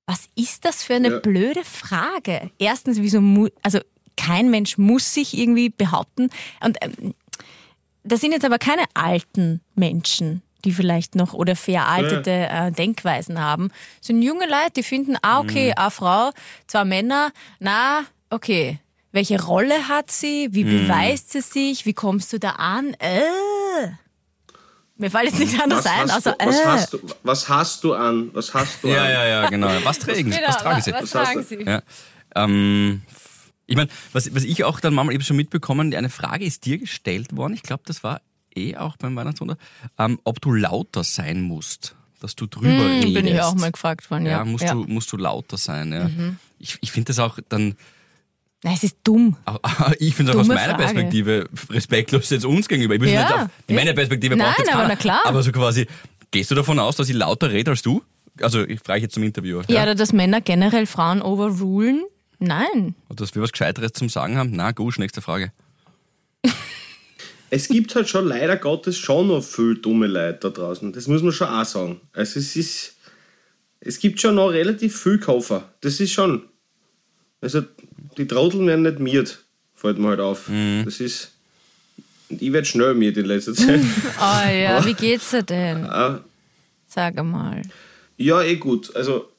[0.07, 1.19] Was ist das für eine Ja.
[1.19, 2.49] blöde Frage?
[2.57, 3.21] Erstens, wieso,
[3.61, 3.79] also
[4.15, 6.29] kein Mensch muss sich irgendwie behaupten.
[6.61, 7.13] Und ähm,
[8.07, 13.69] das sind jetzt aber keine alten Menschen, die vielleicht noch oder veraltete äh, Denkweisen haben.
[13.99, 16.31] Das sind junge Leute, die finden, ah, okay, eine Frau,
[16.67, 18.79] zwei Männer, na, okay.
[19.13, 20.49] Welche Rolle hat sie?
[20.51, 21.85] Wie beweist sie sich?
[21.85, 22.93] Wie kommst du da an?
[22.99, 23.21] Äh.
[24.97, 26.65] Mir fällt jetzt nichts anderes Was ein, hast, außer du, was, äh.
[26.65, 28.29] hast du, was hast du an?
[28.33, 29.09] Was hast du Ja, an?
[29.11, 29.69] ja, ja, genau.
[29.83, 30.37] Was tragen sie?
[30.37, 30.91] Genau, Was tragen sie?
[30.91, 31.57] was Was hast tragen du?
[31.57, 31.63] sie?
[31.63, 31.81] Ja.
[32.35, 33.01] Ähm,
[33.67, 36.77] ich meine, was, was ich auch dann manchmal eben schon mitbekommen, eine Frage ist dir
[36.77, 38.21] gestellt worden, ich glaube, das war
[38.55, 39.57] eh auch beim Weihnachtswunder,
[39.99, 43.13] ähm, ob du lauter sein musst, dass du drüber Hm, redest.
[43.13, 44.31] bin ich auch mal gefragt worden, ja.
[44.39, 44.73] Ja, musst, ja.
[44.73, 44.87] Mhm.
[44.87, 45.91] Du, musst du lauter sein.
[45.91, 46.09] Ja.
[46.59, 47.75] Ich, ich finde das auch dann,
[48.63, 49.37] Nein, es ist dumm.
[49.99, 50.77] ich finde es auch aus meiner Frage.
[50.77, 52.95] Perspektive respektlos jetzt uns gegenüber.
[52.95, 53.21] Ich will Ja.
[53.23, 54.93] nicht auf, die meine Perspektive Nein, braucht jetzt aber keiner.
[54.95, 55.19] na klar.
[55.25, 55.85] Aber so quasi,
[56.31, 58.01] gehst du davon aus, dass ich lauter rede als du?
[58.41, 59.63] Also ich frage jetzt zum Interviewer.
[59.67, 62.03] Ja, oder dass Männer generell Frauen overrulen?
[62.39, 62.95] Nein.
[63.07, 64.51] Und dass wir was Gescheiteres zum Sagen haben?
[64.53, 65.51] Na, Gusch, nächste Frage.
[67.49, 70.91] Es gibt halt schon leider Gottes schon noch viel dumme Leute da draußen.
[70.91, 72.01] Das muss man schon auch sagen.
[72.11, 72.95] Also es ist.
[73.79, 75.71] Es gibt schon noch relativ viel Koffer.
[75.79, 76.43] Das ist schon.
[77.39, 77.61] Also
[78.17, 79.45] die Trotteln werden nicht miert,
[79.75, 80.49] fällt mir halt auf.
[80.83, 81.31] Das ist.
[82.27, 83.79] Und ich werde schnell miert in letzter Zeit.
[84.19, 85.85] Oh ja, wie geht's dir denn?
[85.85, 86.21] Ah,
[86.87, 87.61] Sag mal.
[88.17, 88.93] ja, eh gut.
[88.93, 89.29] Also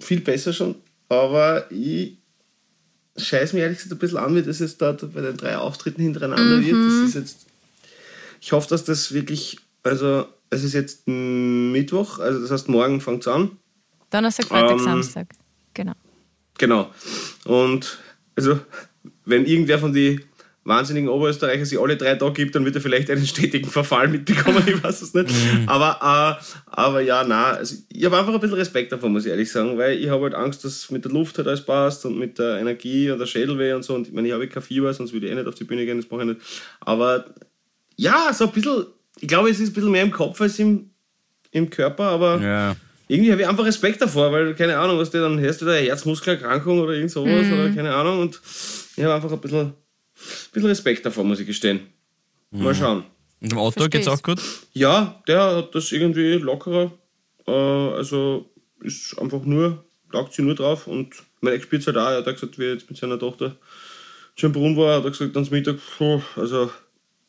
[0.00, 0.74] viel besser schon.
[1.08, 2.16] Aber ich
[3.16, 6.02] scheiß mir ehrlich gesagt ein bisschen an, wie das jetzt da bei den drei Auftritten
[6.02, 6.74] hintereinander wird.
[6.74, 7.46] Das ist jetzt.
[8.40, 9.58] Ich hoffe, dass das wirklich.
[9.82, 13.52] Also, es ist jetzt Mittwoch, also das heißt, morgen fängt es an.
[14.10, 15.26] Donnerstag, Freitag, Ähm, Samstag.
[15.74, 15.94] Genau.
[16.58, 16.90] Genau.
[17.44, 17.98] Und
[18.36, 18.60] also,
[19.24, 20.22] wenn irgendwer von den
[20.64, 24.62] wahnsinnigen Oberösterreicher sich alle drei Tage gibt, dann wird er vielleicht einen stetigen Verfall mitbekommen,
[24.66, 25.28] ich weiß es nicht.
[25.66, 29.30] Aber, äh, aber ja, na, also ich habe einfach ein bisschen Respekt davon, muss ich
[29.32, 32.16] ehrlich sagen, weil ich habe halt Angst, dass mit der Luft halt alles passt und
[32.18, 33.94] mit der Energie und der Schädelweh und so.
[33.94, 35.84] Und ich meine, ich habe kein Fieber, sonst würde ich eh nicht auf die Bühne
[35.84, 36.40] gehen, das brauche ich nicht.
[36.80, 37.24] Aber
[37.96, 38.86] ja, so ein bisschen,
[39.20, 40.90] ich glaube, es ist ein bisschen mehr im Kopf als im,
[41.50, 42.76] im Körper, aber Ja.
[43.08, 45.72] irgendwie habe ich einfach Respekt davor, weil, keine Ahnung, was du dann hörst du da
[45.72, 48.40] Herzmuskelerkrankung oder irgend sowas oder keine Ahnung und
[48.96, 49.72] ich habe einfach ein bisschen,
[50.52, 51.80] bisschen Respekt davor, muss ich gestehen.
[52.50, 53.04] Mal schauen.
[53.40, 54.04] Und im Auto Versteh's.
[54.04, 54.40] geht's auch gut?
[54.72, 56.92] Ja, der hat das irgendwie lockerer,
[57.46, 58.50] äh, also
[58.82, 62.28] ist einfach nur, taugt sie nur drauf und mein Ex spielt halt auch, er hat
[62.28, 63.56] auch gesagt, wie er jetzt mit seiner Tochter
[64.36, 66.70] schon Brunn war, hat er gesagt, ans Mittag, puh, also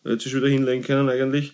[0.03, 1.53] er hätte sich wieder hinlegen können eigentlich.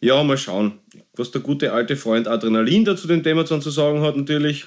[0.00, 0.80] Ja, mal schauen,
[1.14, 4.66] was der gute alte Freund Adrenalin da zu dem Thema zu sagen hat natürlich.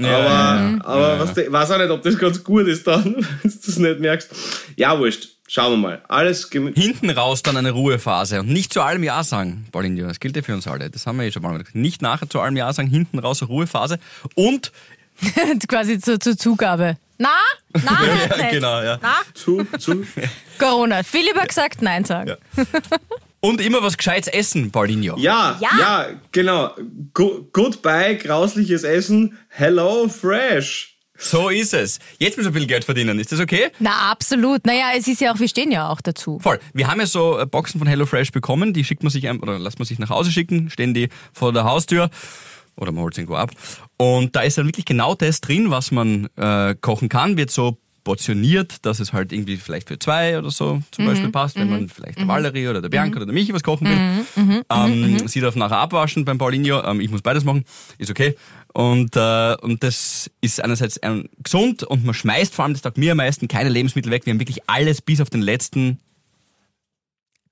[0.00, 3.04] Ja, aber ja, aber was der- weiß auch nicht, ob das ganz gut ist dann,
[3.42, 4.30] wenn du das nicht merkst.
[4.76, 5.28] Ja, wurscht.
[5.50, 6.02] Schauen wir mal.
[6.08, 10.06] Alles Hinten raus dann eine Ruhephase und nicht zu allem Ja sagen, Paulinho.
[10.06, 10.90] Das gilt ja für uns alle.
[10.90, 11.74] Das haben wir eh schon mal gesagt.
[11.74, 13.98] Nicht nachher zu allem Ja sagen, hinten raus eine Ruhephase.
[14.34, 14.72] Und
[15.68, 16.96] Quasi zur, zur Zugabe.
[17.16, 17.30] Na,
[17.72, 17.98] na,
[18.30, 18.50] Ja, nicht.
[18.50, 18.98] genau, ja.
[19.02, 20.04] Na, Zu, zu.
[20.58, 21.02] Corona.
[21.02, 22.36] Philipp hat gesagt, nein sagen.
[23.40, 25.16] Und immer was Gescheites essen, Paulinho.
[25.18, 25.68] Ja, Ja.
[25.78, 26.74] ja, genau.
[27.14, 29.38] Go goodbye, grausliches Essen.
[29.48, 30.96] Hello, fresh.
[31.20, 31.98] So ist es.
[32.18, 33.18] Jetzt müssen wir ein bisschen Geld verdienen.
[33.18, 33.70] Ist das okay?
[33.80, 34.64] Na, absolut.
[34.66, 36.38] Naja, es ist ja auch, wir stehen ja auch dazu.
[36.38, 36.60] Voll.
[36.74, 39.58] Wir haben ja so äh, Boxen von HelloFresh bekommen, die schickt man sich ein, oder
[39.58, 42.10] lässt man sich nach Hause schicken, stehen die vor der Haustür
[42.76, 43.50] oder man holt sie irgendwo ab.
[43.96, 47.78] Und da ist dann wirklich genau das drin, was man äh, kochen kann, wird so
[48.08, 51.90] portioniert, dass es halt irgendwie vielleicht für zwei oder so zum Beispiel passt, wenn man
[51.90, 54.64] vielleicht der Valerie oder der Bianca oder der Michi was kochen will.
[54.70, 57.66] ähm, Sie darf nachher abwaschen beim Paulinho, ähm, ich muss beides machen,
[57.98, 58.34] ist okay.
[58.72, 62.96] Und, äh, und das ist einerseits ähm, gesund und man schmeißt vor allem, das sagt
[62.96, 64.24] mir am meisten, keine Lebensmittel weg.
[64.24, 66.00] Wir haben wirklich alles bis auf den letzten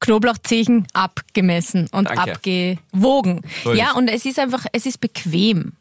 [0.01, 2.33] Knoblauchzehen abgemessen und Danke.
[2.33, 3.43] abgewogen.
[3.63, 5.73] So ja, und es ist einfach, es ist bequem.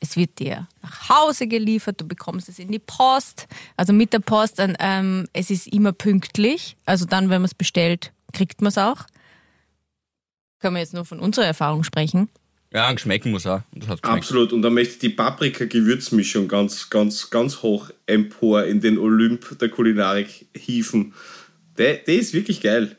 [0.00, 4.20] Es wird dir nach Hause geliefert, du bekommst es in die Post, also mit der
[4.20, 4.58] Post.
[4.58, 8.78] Und, ähm, es ist immer pünktlich, also dann, wenn man es bestellt, kriegt man es
[8.78, 9.04] auch.
[10.58, 12.28] Können wir jetzt nur von unserer Erfahrung sprechen.
[12.72, 13.62] Ja, schmecken muss auch.
[14.02, 14.52] Absolut.
[14.52, 19.70] Und da möchte ich die Paprika-Gewürzmischung ganz, ganz, ganz hoch empor in den Olymp der
[19.70, 21.12] Kulinarik hieven.
[21.78, 22.96] Der, der ist wirklich geil.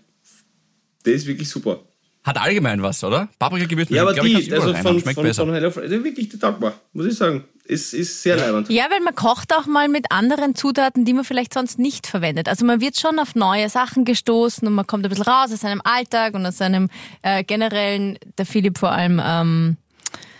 [1.05, 1.83] Der ist wirklich super.
[2.23, 3.29] Hat allgemein was, oder?
[3.39, 3.89] Paprika gewürzt.
[3.91, 5.45] Ja, aber ich, die, überall also von, schmeckt von, besser.
[5.45, 7.45] von HelloFresh, der wirklich der Tag war, muss ich sagen.
[7.65, 8.69] Ist, ist sehr leibend.
[8.69, 12.49] Ja, weil man kocht auch mal mit anderen Zutaten, die man vielleicht sonst nicht verwendet.
[12.49, 15.61] Also man wird schon auf neue Sachen gestoßen und man kommt ein bisschen raus aus
[15.61, 16.89] seinem Alltag und aus seinem
[17.21, 19.77] äh, generellen, der Philipp vor allem ähm,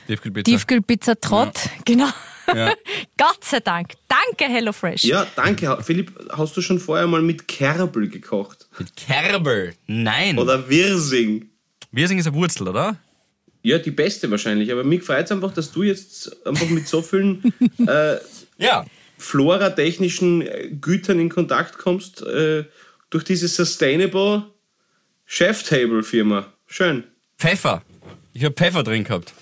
[0.07, 0.51] Tiefkühlpizza.
[0.51, 1.57] Tiefkühlpizza Trott.
[1.85, 2.09] Genau.
[2.53, 2.73] Ja.
[3.17, 3.93] Gott sei Dank.
[4.07, 5.03] Danke, HelloFresh.
[5.03, 5.77] Ja, danke.
[5.81, 8.67] Philipp, hast du schon vorher mal mit Kerbel gekocht?
[8.77, 9.73] Mit Kerbel.
[9.87, 10.37] Nein.
[10.37, 11.50] Oder Wirsing?
[11.91, 12.97] Wirsing ist eine Wurzel, oder?
[13.63, 14.71] Ja, die beste wahrscheinlich.
[14.71, 17.53] Aber mich freut es einfach, dass du jetzt einfach mit so vielen
[17.87, 18.17] äh,
[18.57, 18.85] Ja.
[19.17, 22.65] floratechnischen äh, Gütern in Kontakt kommst äh,
[23.09, 24.43] durch diese Sustainable
[25.25, 26.51] Chef Table Firma.
[26.67, 27.03] Schön.
[27.37, 27.83] Pfeffer.
[28.33, 29.33] Ich habe Pfeffer drin gehabt.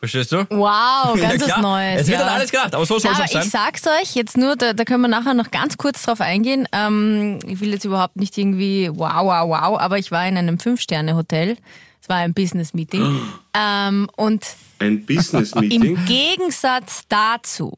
[0.00, 0.46] Verstehst du?
[0.48, 1.60] Wow, ganz Ja.
[1.60, 2.00] Neues.
[2.02, 2.24] Es wird ja.
[2.26, 3.50] dann alles gedacht, aber so soll es aber auch ich sein.
[3.50, 6.66] sag's euch jetzt nur, da, da können wir nachher noch ganz kurz drauf eingehen.
[6.72, 10.58] Ähm, ich will jetzt überhaupt nicht irgendwie wow, wow, wow, aber ich war in einem
[10.58, 11.58] Fünf-Sterne-Hotel.
[12.02, 13.20] Es war ein Business-Meeting.
[13.54, 14.46] ähm, und
[14.78, 15.82] Ein Business-Meeting.
[15.96, 17.74] im Gegensatz dazu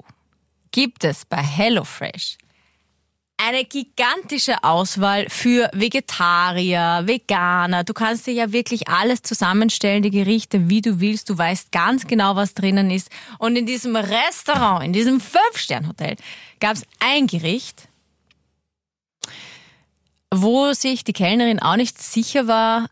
[0.71, 2.39] gibt es bei HelloFresh
[3.37, 7.85] eine gigantische Auswahl für Vegetarier, Veganer.
[7.85, 11.29] Du kannst dir ja wirklich alles zusammenstellen, die Gerichte, wie du willst.
[11.29, 13.11] Du weißt ganz genau, was drinnen ist.
[13.39, 16.17] Und in diesem Restaurant, in diesem Fünf-Stern-Hotel,
[16.61, 17.89] gab es ein Gericht,
[20.33, 22.89] wo sich die Kellnerin auch nicht sicher war,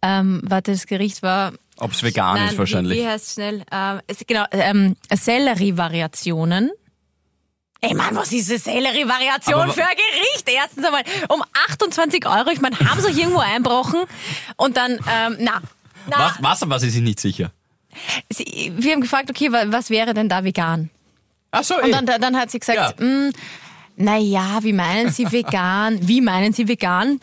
[0.00, 1.52] ähm, was das Gericht war.
[1.76, 2.98] Ob es vegan Nein, ist wahrscheinlich.
[2.98, 3.64] Wie, wie heißt es schnell?
[3.70, 6.70] Ähm, es, genau, ähm, Sellerie-Variationen.
[7.84, 10.48] Ey Mann, was ist eine Sellerie-Variation für ein Gericht?
[10.48, 12.48] Erstens einmal um 28 Euro.
[12.52, 14.02] Ich meine, haben sie euch irgendwo einbrochen?
[14.56, 15.60] Und dann, ähm, na,
[16.08, 17.50] na Was, was, was ist ich nicht sicher?
[18.30, 20.90] sie, wir haben gefragt, okay, wa- was wäre denn da vegan?
[21.50, 21.90] Ach so, Und eh.
[21.90, 23.04] dann, dann hat sie gesagt, Ja.
[23.04, 23.32] "Mm,
[23.96, 25.98] naja, wie meinen Sie vegan?
[26.06, 27.20] Wie meinen Sie vegan?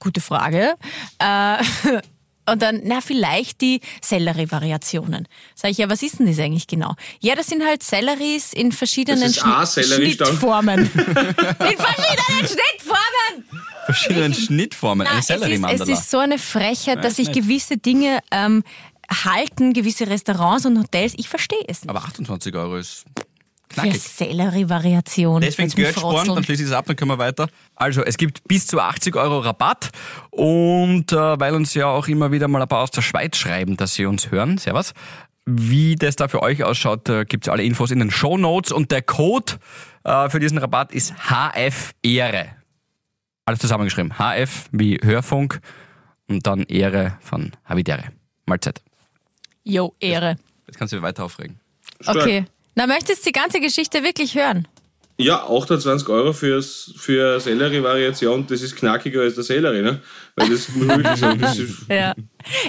[0.00, 0.74] Gute Frage.
[1.18, 1.62] Äh,
[2.46, 5.28] und dann, na, vielleicht die Sellerie-Variationen.
[5.54, 6.94] Sag ich, ja, was ist denn das eigentlich genau?
[7.20, 9.32] Ja, das sind halt Selleries in verschiedenen.
[9.32, 10.80] Schnittformen.
[10.90, 13.44] in verschiedenen Schnittformen!
[13.86, 15.04] verschiedene Schnittformen.
[15.04, 15.92] Na, Eine es, ist, es Sellerie-Mandala.
[15.92, 17.36] ist so eine Frechheit, dass sich nett.
[17.36, 18.62] gewisse Dinge ähm,
[19.24, 21.14] halten, gewisse Restaurants und Hotels.
[21.16, 21.90] Ich verstehe es nicht.
[21.90, 23.04] Aber 28 Euro ist
[23.70, 24.00] knackig.
[24.00, 25.40] Sellerie-Variationen.
[25.42, 26.34] Deswegen sparen, frotzeln?
[26.34, 27.48] dann schließe ich das ab, dann können wir weiter.
[27.74, 29.90] Also, es gibt bis zu 80 Euro Rabatt
[30.30, 33.76] und äh, weil uns ja auch immer wieder mal ein paar aus der Schweiz schreiben,
[33.76, 34.92] dass sie uns hören, servus,
[35.46, 38.90] wie das da für euch ausschaut, äh, gibt's alle Infos in den Show Notes und
[38.90, 39.54] der Code
[40.04, 42.50] äh, für diesen Rabatt ist HF Ehre.
[43.46, 44.14] Alles zusammengeschrieben.
[44.18, 45.60] HF wie Hörfunk
[46.28, 48.04] und dann Ehre von Havidere.
[48.46, 48.82] Mahlzeit.
[49.64, 50.36] Jo, Ehre.
[50.66, 51.58] Jetzt kannst du dich weiter aufregen.
[52.00, 52.16] Stark.
[52.16, 52.44] Okay.
[52.74, 54.66] Na, möchtest du die ganze Geschichte wirklich hören?
[55.18, 60.00] Ja, 28 Euro fürs, für Sellerie-Variation, das ist knackiger als der Sellerie, ne?
[60.34, 62.14] Weil das wirklich Ja.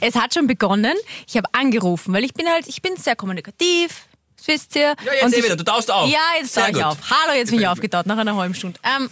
[0.01, 0.95] Es hat schon begonnen.
[1.27, 4.05] Ich habe angerufen, weil ich bin halt, ich bin sehr kommunikativ.
[4.35, 4.81] Das wisst ihr.
[4.81, 6.09] Ja, jetzt Und eh ich, wieder, du taust auf.
[6.11, 6.83] Ja, jetzt taue ich gut.
[6.83, 6.97] auf.
[7.09, 8.79] Hallo, jetzt bin ich aufgetaut nach einer halben Stunde.
[8.83, 9.09] Ähm,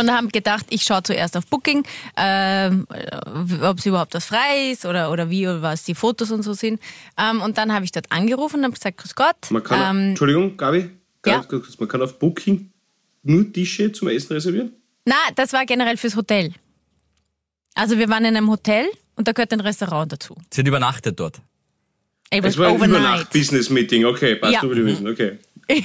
[0.00, 1.84] und dann haben gedacht, ich schaue zuerst auf Booking,
[2.16, 2.86] ähm,
[3.62, 6.52] ob es überhaupt was frei ist oder, oder wie oder was die Fotos und so
[6.54, 6.80] sind.
[7.18, 9.36] Ähm, und dann habe ich dort angerufen und habe gesagt, grüß Gott.
[9.50, 10.90] man kann, ähm, Entschuldigung, Gabi,
[11.26, 11.44] Ja?
[11.78, 12.70] man kann auf Booking
[13.22, 14.72] nur Tische zum Essen reservieren?
[15.04, 16.52] na, das war generell fürs Hotel.
[17.74, 18.86] Also wir waren in einem Hotel
[19.16, 20.34] und da gehört ein Restaurant dazu.
[20.52, 21.40] Sie hat übernachtet dort.
[22.32, 23.00] It was Es war ein overnight.
[23.00, 24.62] Übernacht-Business-Meeting, okay, passt Ja.
[24.62, 25.38] über die Wissen, okay.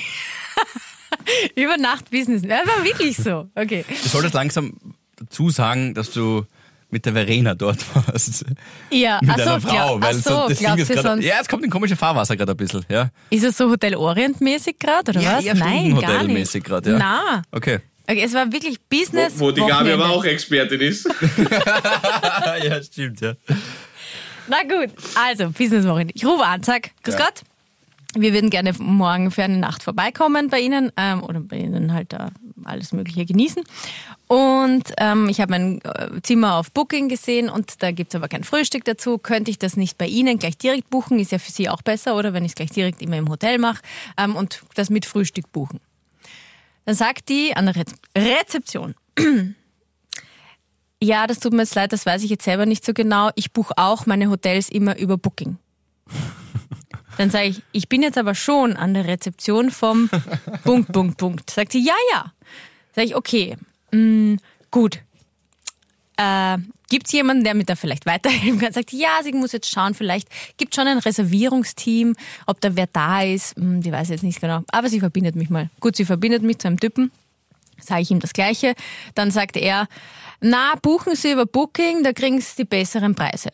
[1.56, 2.42] Über Nacht Business.
[2.44, 3.50] Das war wirklich so.
[3.56, 3.86] Okay.
[3.88, 4.74] Du solltest langsam
[5.18, 6.46] dazu sagen, dass du
[6.92, 8.46] mit der Verena dort warst.
[8.92, 9.70] Ja, Mit ach so, einer Frau.
[9.72, 12.36] glaub- ach weil so, so, das Ding ist grad, Ja, es kommt in komische Fahrwasser
[12.38, 12.86] gerade ein bisschen.
[12.90, 15.46] Ja, Ist es so Hotel Orient mäßig gerade oder Ja, was?
[15.46, 16.48] eher Nein, gar nicht.
[16.58, 16.98] Stundenhotel-mäßig grad, ja.
[16.98, 17.42] Na.
[17.52, 17.80] okay.
[18.08, 19.34] Okay, es war wirklich Business.
[19.38, 20.04] Wo die Gabi Wochenende.
[20.06, 21.06] aber auch Expertin ist.
[22.64, 23.34] ja, stimmt, ja.
[24.48, 26.06] Na gut, also Businesswoche.
[26.14, 27.26] Ich rufe an, sag, grüß Ja.
[27.26, 27.42] Gott.
[28.18, 32.14] Wir würden gerne morgen für eine Nacht vorbeikommen bei Ihnen ähm, oder bei Ihnen halt
[32.14, 32.30] da
[32.64, 33.62] alles Mögliche genießen.
[34.28, 38.46] Und ähm, ich habe mein äh, Zimmer auf Booking gesehen und da gibt's aber kein
[38.46, 39.18] Frühstück dazu.
[39.18, 41.20] Könnte ich das nicht bei Ihnen gleich direkt buchen?
[41.20, 43.58] Ist ja für Sie auch besser, oder wenn ich es gleich direkt immer im Hotel
[43.58, 43.82] mache
[44.18, 45.82] ähm, und das mit Frühstück buchen.
[46.86, 47.84] Dann sagt die an der Re
[48.18, 48.96] Rezeption,
[51.04, 53.32] ja, das tut mir jetzt leid, das weiß ich jetzt selber nicht so genau.
[53.36, 55.58] Ich buche auch meine Hotels immer über Booking.
[57.18, 60.10] Dann sage ich, ich bin jetzt aber schon an der Rezeption vom
[60.64, 61.50] Punkt, Punkt, Punkt.
[61.50, 62.34] Sagt sie, ja, ja.
[62.96, 63.58] Sag ich, okay,
[63.92, 64.38] mh,
[64.72, 65.00] gut.
[66.18, 66.58] Äh,
[66.90, 68.72] Gibt es jemanden, der mir da vielleicht weiterhelfen kann?
[68.72, 72.88] Sagt sie, ja, sie muss jetzt schauen, vielleicht gibt schon ein Reservierungsteam, ob da wer
[72.88, 73.58] da ist.
[73.58, 74.62] Hm, die weiß jetzt nicht genau.
[74.72, 75.70] Aber sie verbindet mich mal.
[75.80, 77.12] Gut, sie verbindet mich zu einem Typen.
[77.82, 78.76] Sage ich ihm das Gleiche.
[79.16, 79.88] Dann sagt er,
[80.42, 83.50] na, buchen Sie über Booking, da kriegen Sie die besseren Preise.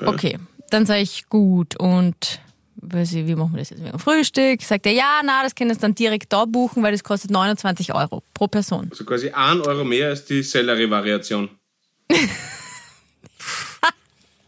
[0.00, 0.38] Okay,
[0.70, 2.40] dann sage ich, gut, und
[2.76, 4.62] weiß ich, wie machen wir das jetzt mit dem Frühstück?
[4.62, 7.94] Sagt er, ja, na, das können Sie dann direkt da buchen, weil das kostet 29
[7.94, 8.88] Euro pro Person.
[8.90, 11.48] Also quasi ein Euro mehr als die Sellerie-Variation.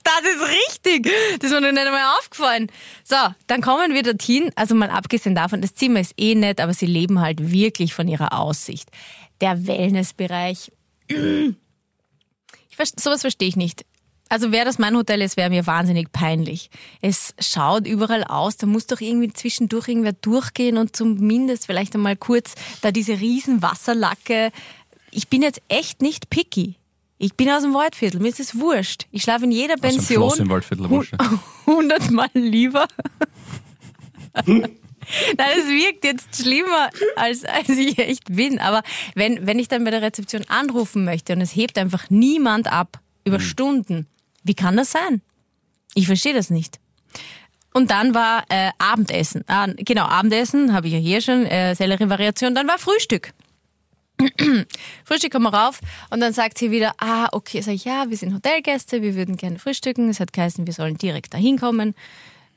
[0.06, 1.12] Das ist richtig.
[1.40, 2.70] Das ist mir nicht einmal aufgefallen.
[3.02, 3.16] So,
[3.48, 4.50] dann kommen wir dorthin.
[4.54, 8.06] Also mal abgesehen davon, das Zimmer ist eh nett, aber sie leben halt wirklich von
[8.06, 8.88] ihrer Aussicht.
[9.40, 10.72] Der Wellnessbereich.
[12.78, 13.86] Ich, sowas verstehe ich nicht.
[14.28, 16.70] Also wäre das mein Hotel ist, wäre mir wahnsinnig peinlich.
[17.00, 22.16] Es schaut überall aus, da muss doch irgendwie zwischendurch irgendwer durchgehen und zumindest vielleicht einmal
[22.16, 24.50] kurz da diese riesen Wasserlacke.
[25.12, 26.74] Ich bin jetzt echt nicht picky.
[27.18, 29.06] Ich bin aus dem Waldviertel, mir ist es wurscht.
[29.10, 30.88] Ich schlafe in jeder Aus dem Pension Schloss im Waldviertel,
[31.66, 32.88] hundertmal lieber.
[34.44, 34.76] Nein,
[35.56, 38.58] es wirkt jetzt schlimmer, als, als ich echt bin.
[38.58, 38.82] Aber
[39.14, 43.00] wenn, wenn ich dann bei der Rezeption anrufen möchte und es hebt einfach niemand ab
[43.24, 44.06] über Stunden,
[44.46, 45.22] wie kann das sein?
[45.94, 46.78] Ich verstehe das nicht.
[47.72, 49.44] Und dann war äh, Abendessen.
[49.48, 52.54] Ah, genau, Abendessen habe ich ja hier schon, äh, Sellerie-Variation.
[52.54, 53.32] Dann war Frühstück.
[55.04, 58.16] Frühstück kommen wir rauf und dann sagt sie wieder, ah, okay, sag ich, ja, wir
[58.16, 60.08] sind Hotelgäste, wir würden gerne frühstücken.
[60.08, 61.94] Es hat geheißen, wir sollen direkt dahin kommen.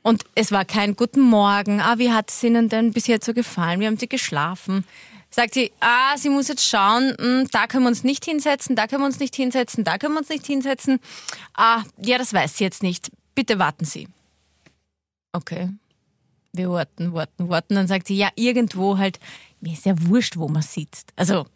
[0.02, 1.80] Und es war kein Guten Morgen.
[1.80, 3.80] Ah, wie hat es Ihnen denn bis jetzt so gefallen?
[3.80, 4.84] Wie haben Sie geschlafen?
[5.30, 8.86] Sagt sie, ah, sie muss jetzt schauen, hm, da können wir uns nicht hinsetzen, da
[8.88, 10.98] können wir uns nicht hinsetzen, da können wir uns nicht hinsetzen.
[11.54, 13.10] Ah, ja, das weiß sie jetzt nicht.
[13.34, 14.08] Bitte warten Sie.
[15.32, 15.70] Okay.
[16.52, 17.76] Wir warten, warten, warten.
[17.76, 19.20] Dann sagt sie, ja, irgendwo halt,
[19.60, 21.12] mir ist ja wurscht, wo man sitzt.
[21.14, 21.46] Also,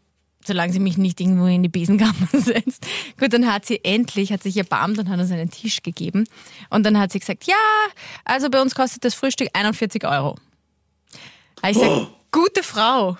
[0.46, 2.87] solange sie mich nicht irgendwo in die Besenkammer setzt.
[3.18, 6.28] Gut, dann hat sie endlich, hat sich erbarmt und hat uns einen Tisch gegeben.
[6.70, 7.56] Und dann hat sie gesagt, ja,
[8.24, 10.37] also bei uns kostet das Frühstück 41 Euro.
[11.66, 13.16] Ich gesagt, gute Frau.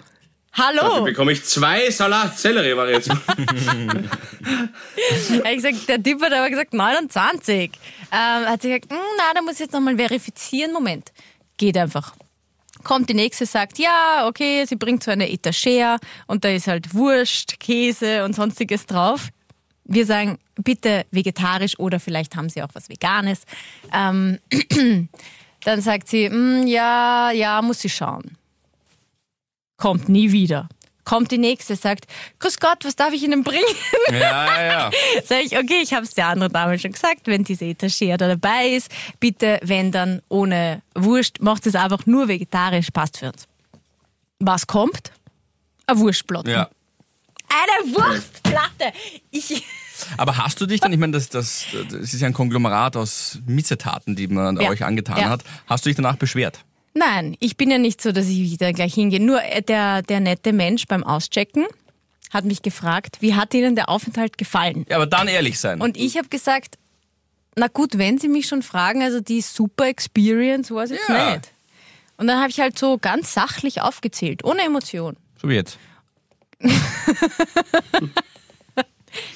[0.57, 1.05] Dafür Hallo.
[1.05, 3.21] bekomme ich zwei Salat-Sellerie-Variationen.
[4.97, 7.71] Ich gesagt, der Typ hat aber gesagt 29.
[8.12, 10.73] Ähm, hat sie gesagt, "Hm, na, da muss ich jetzt nochmal verifizieren.
[10.73, 11.12] Moment.
[11.57, 12.14] Geht einfach.
[12.83, 16.95] Kommt die nächste, sagt, ja, okay, sie bringt so eine Etagere und da ist halt
[16.95, 19.29] Wurst, Käse und sonstiges drauf.
[19.85, 23.43] Wir sagen, bitte vegetarisch oder vielleicht haben sie auch was Veganes.
[23.93, 24.38] Ähm,
[25.64, 28.37] dann sagt sie, "Hm, ja, ja, muss sie schauen.
[29.77, 30.69] Kommt nie wieder.
[31.05, 32.07] Kommt die nächste, sagt,
[32.39, 33.63] Grüß Gott, was darf ich Ihnen bringen?
[34.11, 34.91] Ja, ja.
[35.27, 38.29] Sag ich, okay, ich habe es der anderen Dame schon gesagt, wenn diese Etagere da
[38.29, 43.47] dabei ist, bitte, wenn dann ohne Wurst, macht es einfach nur vegetarisch, passt für uns.
[44.39, 45.13] Was kommt?
[45.87, 46.49] Ein Wurstblatt.
[46.49, 46.69] ja.
[47.51, 48.93] Eine Wurstplatte!
[49.31, 49.63] Ich,
[50.17, 53.39] Aber hast du dich dann, ich meine, das, das, das ist ja ein Konglomerat aus
[53.47, 54.71] Missetaten, die man Ja.
[54.71, 55.29] euch angetan Ja.
[55.29, 55.44] hat.
[55.67, 56.65] Hast du dich danach beschwert?
[56.95, 59.21] Nein, ich bin ja nicht so, dass ich wieder gleich hingehe.
[59.21, 61.67] Nur äh, der, der nette Mensch beim Auschecken
[62.33, 64.87] hat mich gefragt, wie hat Ihnen der Aufenthalt gefallen?
[64.88, 65.81] Ja, aber dann ehrlich sein.
[65.81, 66.79] Und ich habe gesagt,
[67.57, 71.33] na gut, wenn Sie mich schon fragen, also die Super Experience war es jetzt Ja.
[71.33, 71.53] nicht.
[72.17, 75.17] Und dann habe ich halt so ganz sachlich aufgezählt, ohne Emotion.
[75.40, 75.79] so wie jetzt.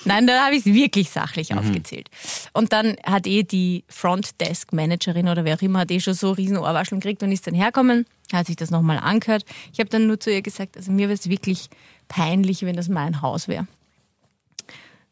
[0.05, 2.09] Nein, da habe ich es wirklich sachlich aufgezählt.
[2.53, 6.57] Und dann hat eh die Frontdesk-Managerin oder wer auch immer, hat eh schon so riesen
[6.57, 9.45] Ohrwascheln gekriegt und ist dann herkommen, hat sich das nochmal angehört.
[9.73, 11.69] Ich habe dann nur zu ihr gesagt, also mir wäre es wirklich
[12.09, 13.67] peinlich, wenn das mein Haus wäre.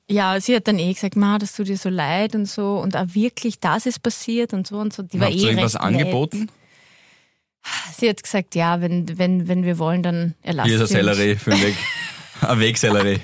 [0.08, 2.96] Ja, sie hat dann eh gesagt, Ma, das tut dir so leid und so und
[2.96, 5.02] auch wirklich, das ist passiert und so und so.
[5.02, 6.40] Die war Habt eh irgendwas recht angeboten?
[6.40, 6.50] Nett.
[7.98, 11.04] Sie hat gesagt, ja, wenn, wenn, wenn wir wollen, dann erlassen Hier ist ein.
[11.04, 11.60] Sellerie für den
[12.40, 12.42] Weg.
[12.48, 13.20] Ein Wegsellerie.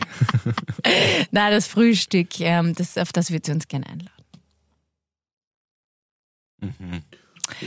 [1.31, 4.11] Nein, das Frühstück, ähm, das, auf das wird sie uns gerne einladen.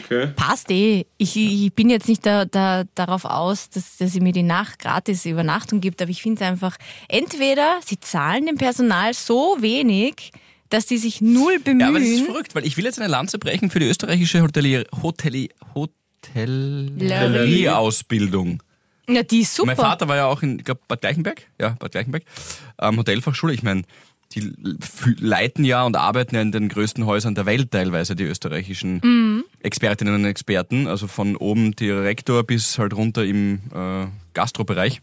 [0.03, 0.27] Okay.
[0.35, 1.05] Passt eh.
[1.17, 4.79] Ich, ich bin jetzt nicht da, da, darauf aus, dass, dass sie mir die Nacht
[4.79, 6.77] gratis Übernachtung gibt, aber ich finde es einfach,
[7.07, 10.31] entweder sie zahlen dem Personal so wenig,
[10.69, 11.81] dass die sich null bemühen.
[11.81, 14.41] Ja, aber das ist verrückt, weil ich will jetzt eine Lanze brechen für die österreichische
[14.41, 18.63] Hotelier Hoteli Hotellerie-Ausbildung.
[19.09, 19.67] Ja, die ist super.
[19.67, 22.23] Mein Vater war ja auch in ich glaub, Bad Gleichenberg, ja, Bad Gleichenberg,
[22.81, 23.53] ähm, Hotelfachschule.
[23.53, 23.83] Ich meine,
[24.33, 24.53] die
[25.19, 29.43] leiten ja und arbeiten ja in den größten Häusern der Welt teilweise, die österreichischen Mhm.
[29.61, 30.87] Expertinnen und Experten.
[30.87, 35.01] Also von oben Direktor bis halt runter im äh, Gastrobereich.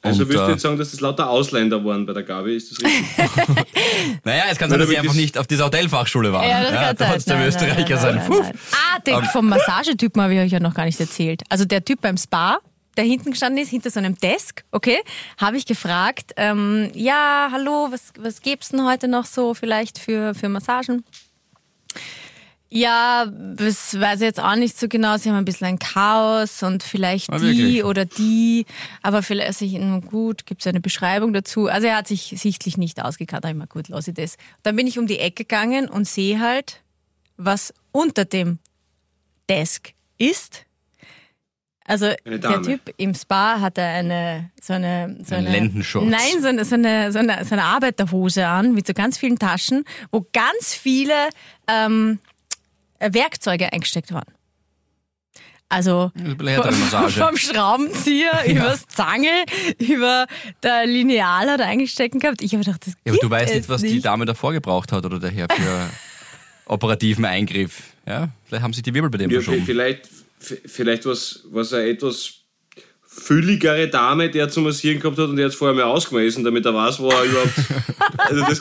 [0.00, 2.54] Also Und, würdest du äh, jetzt sagen, dass das lauter Ausländer waren bei der Gabi,
[2.56, 3.04] ist das richtig?
[4.24, 6.48] Naja, es kann sein, dass sie einfach nicht auf dieser Hotelfachschule waren.
[6.48, 7.08] Ja, das kann da sein.
[7.14, 8.42] hat der Nein, Österreicher nein, sein nein, Puff.
[8.42, 8.80] nein, nein.
[8.94, 11.42] Ah, den vom Massagetypen habe ich euch ja noch gar nicht erzählt.
[11.48, 12.58] Also der Typ beim Spa,
[12.98, 14.98] der hinten gestanden ist, hinter so einem Desk, okay,
[15.38, 20.34] habe ich gefragt, ähm, ja, hallo, was, was gibt's denn heute noch so vielleicht für,
[20.34, 21.04] für Massagen?
[22.70, 25.16] Ja, das weiß ich jetzt auch nicht so genau.
[25.16, 28.66] Sie haben ein bisschen ein Chaos und vielleicht Ah, die oder die,
[29.00, 31.68] aber vielleicht, also gut, gibt es eine Beschreibung dazu.
[31.68, 33.44] Also er hat sich sichtlich nicht ausgekannt.
[33.44, 34.36] Da ich mal gut, lasse ich das.
[34.64, 36.82] Dann bin ich um die Ecke gegangen und sehe halt,
[37.38, 38.58] was unter dem
[39.48, 40.66] Desk ist.
[41.90, 42.62] Also der.
[42.62, 46.04] Typ im Spa hatte eine so eine so Ein eine Lendenschurz.
[46.06, 49.38] Nein, so eine, so eine so eine so eine Arbeiterhose an mit so ganz vielen
[49.38, 51.14] Taschen, wo ganz viele
[51.66, 52.18] ähm,
[53.00, 54.30] Werkzeuge eingesteckt waren.
[55.70, 59.44] Also vom Schraubenzieher übers Zangel
[59.78, 60.26] über
[60.62, 62.42] der Lineal hat er eingesteckt gehabt.
[62.42, 64.04] Ich habe gedacht, das Ja, aber du weißt nicht, was die nicht.
[64.06, 65.90] Dame davor gebraucht hat oder der Herr für
[66.66, 67.92] operativen Eingriff.
[68.06, 69.64] Ja, vielleicht haben sich die Wirbel bei dem Ja, verschoben.
[69.66, 70.08] vielleicht,
[70.40, 72.34] vielleicht was, was eine etwas
[73.04, 76.64] fülligere Dame, die er zu massieren gehabt hat und der hat vorher mal ausgemessen, damit
[76.66, 77.52] er weiß, wo er überhaupt.
[78.18, 78.60] Also das,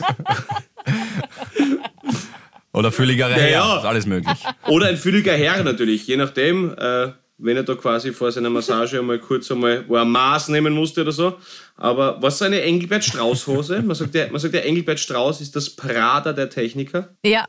[2.73, 3.77] Oder fülligere Ja, Herr, ja.
[3.79, 4.37] ist alles möglich.
[4.67, 7.09] oder ein fülliger Herr natürlich, je nachdem, äh,
[7.39, 11.01] wenn er da quasi vor seiner Massage einmal kurz einmal, wo er Maß nehmen musste
[11.01, 11.37] oder so.
[11.75, 13.81] Aber was ist eine Engelbert Strauß-Hose?
[13.81, 17.15] Man sagt, ja, man sagt ja, Engelbert Strauß ist das Prada der Techniker.
[17.23, 17.45] Ja,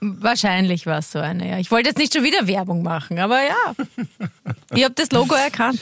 [0.00, 1.48] wahrscheinlich war es so eine.
[1.48, 1.58] Ja.
[1.58, 3.74] Ich wollte jetzt nicht schon wieder Werbung machen, aber ja.
[4.74, 5.80] Ich habe das Logo erkannt.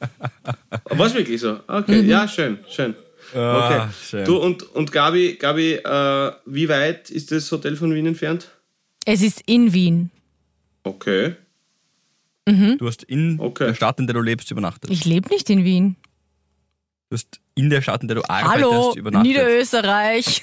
[0.90, 1.60] War es wirklich so?
[1.66, 2.94] Okay, ja, schön, schön.
[3.30, 3.38] Okay.
[3.40, 4.24] Ah, schön.
[4.24, 8.48] Du und, und Gabi, Gabi äh, wie weit ist das Hotel von Wien entfernt?
[9.06, 10.10] Es ist in Wien.
[10.82, 11.36] Okay.
[12.46, 13.68] Du hast in Okay.
[13.68, 14.90] der Stadt, in der du lebst, übernachtet.
[14.90, 15.96] Ich lebe nicht in Wien.
[17.08, 19.26] Du hast in der Stadt, in der du arbeitest, Hallo, übernachtet.
[19.28, 20.42] Niederösterreich.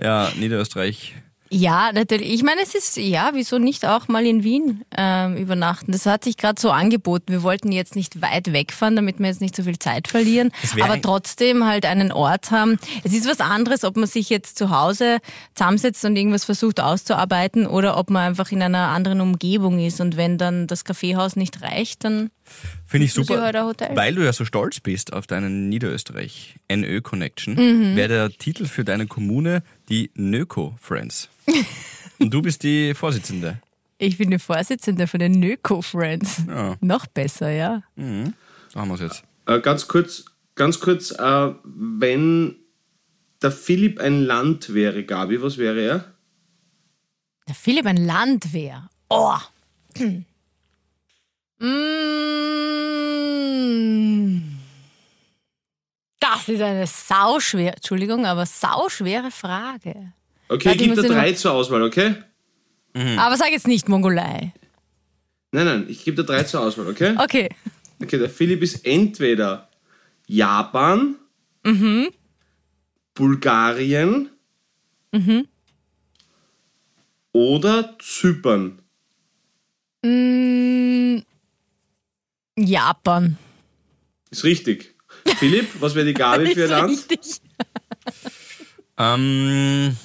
[0.00, 1.14] ja, Niederösterreich.
[1.54, 2.32] Ja, natürlich.
[2.32, 5.92] Ich meine, es ist, ja, wieso nicht auch mal in Wien ähm, übernachten?
[5.92, 7.30] Das hat sich gerade so angeboten.
[7.30, 10.50] Wir wollten jetzt nicht weit wegfahren, damit wir jetzt nicht so viel Zeit verlieren,
[10.80, 12.78] aber trotzdem halt einen Ort haben.
[13.04, 15.18] Es ist was anderes, ob man sich jetzt zu Hause
[15.54, 20.00] zusammensetzt und irgendwas versucht auszuarbeiten oder ob man einfach in einer anderen Umgebung ist.
[20.00, 22.30] Und wenn dann das Kaffeehaus nicht reicht, dann
[22.86, 23.94] Finde ich super, Hotel?
[23.96, 27.96] weil du ja so stolz bist auf deinen Niederösterreich NÖ Connection, Mhm.
[27.96, 31.28] wäre der Titel für deine Kommune die Nöco Friends.
[32.18, 33.58] Und du bist die Vorsitzende.
[33.98, 36.42] ich bin die Vorsitzende von den Nöco Friends.
[36.46, 36.76] Ja.
[36.80, 37.82] Noch besser, ja.
[37.96, 39.24] Da haben wir es jetzt.
[39.46, 40.24] Äh, ganz kurz,
[40.54, 42.56] ganz kurz, äh, wenn
[43.42, 46.04] der Philipp ein Land wäre, Gabi, was wäre er?
[47.48, 48.88] Der Philipp ein Landwehr.
[49.08, 49.36] Oh.
[56.44, 60.12] Das ist eine sauschwere, Entschuldigung, aber sauschwere Frage.
[60.48, 62.16] Okay, ich noch- drei zur Auswahl, okay?
[63.16, 64.52] Aber sag jetzt nicht Mongolei.
[65.52, 67.14] Nein, nein, ich gebe dir drei zur Auswahl, okay?
[67.16, 67.48] Okay.
[68.02, 69.68] Okay, der Philipp ist entweder
[70.26, 71.14] Japan,
[73.14, 74.30] Bulgarien
[77.32, 78.80] oder Zypern.
[80.04, 81.18] Mm,
[82.58, 83.38] Japan.
[84.30, 84.91] Ist richtig.
[85.42, 87.06] Philipp, was wäre die Gabi für ein Land?
[88.96, 89.96] Ähm,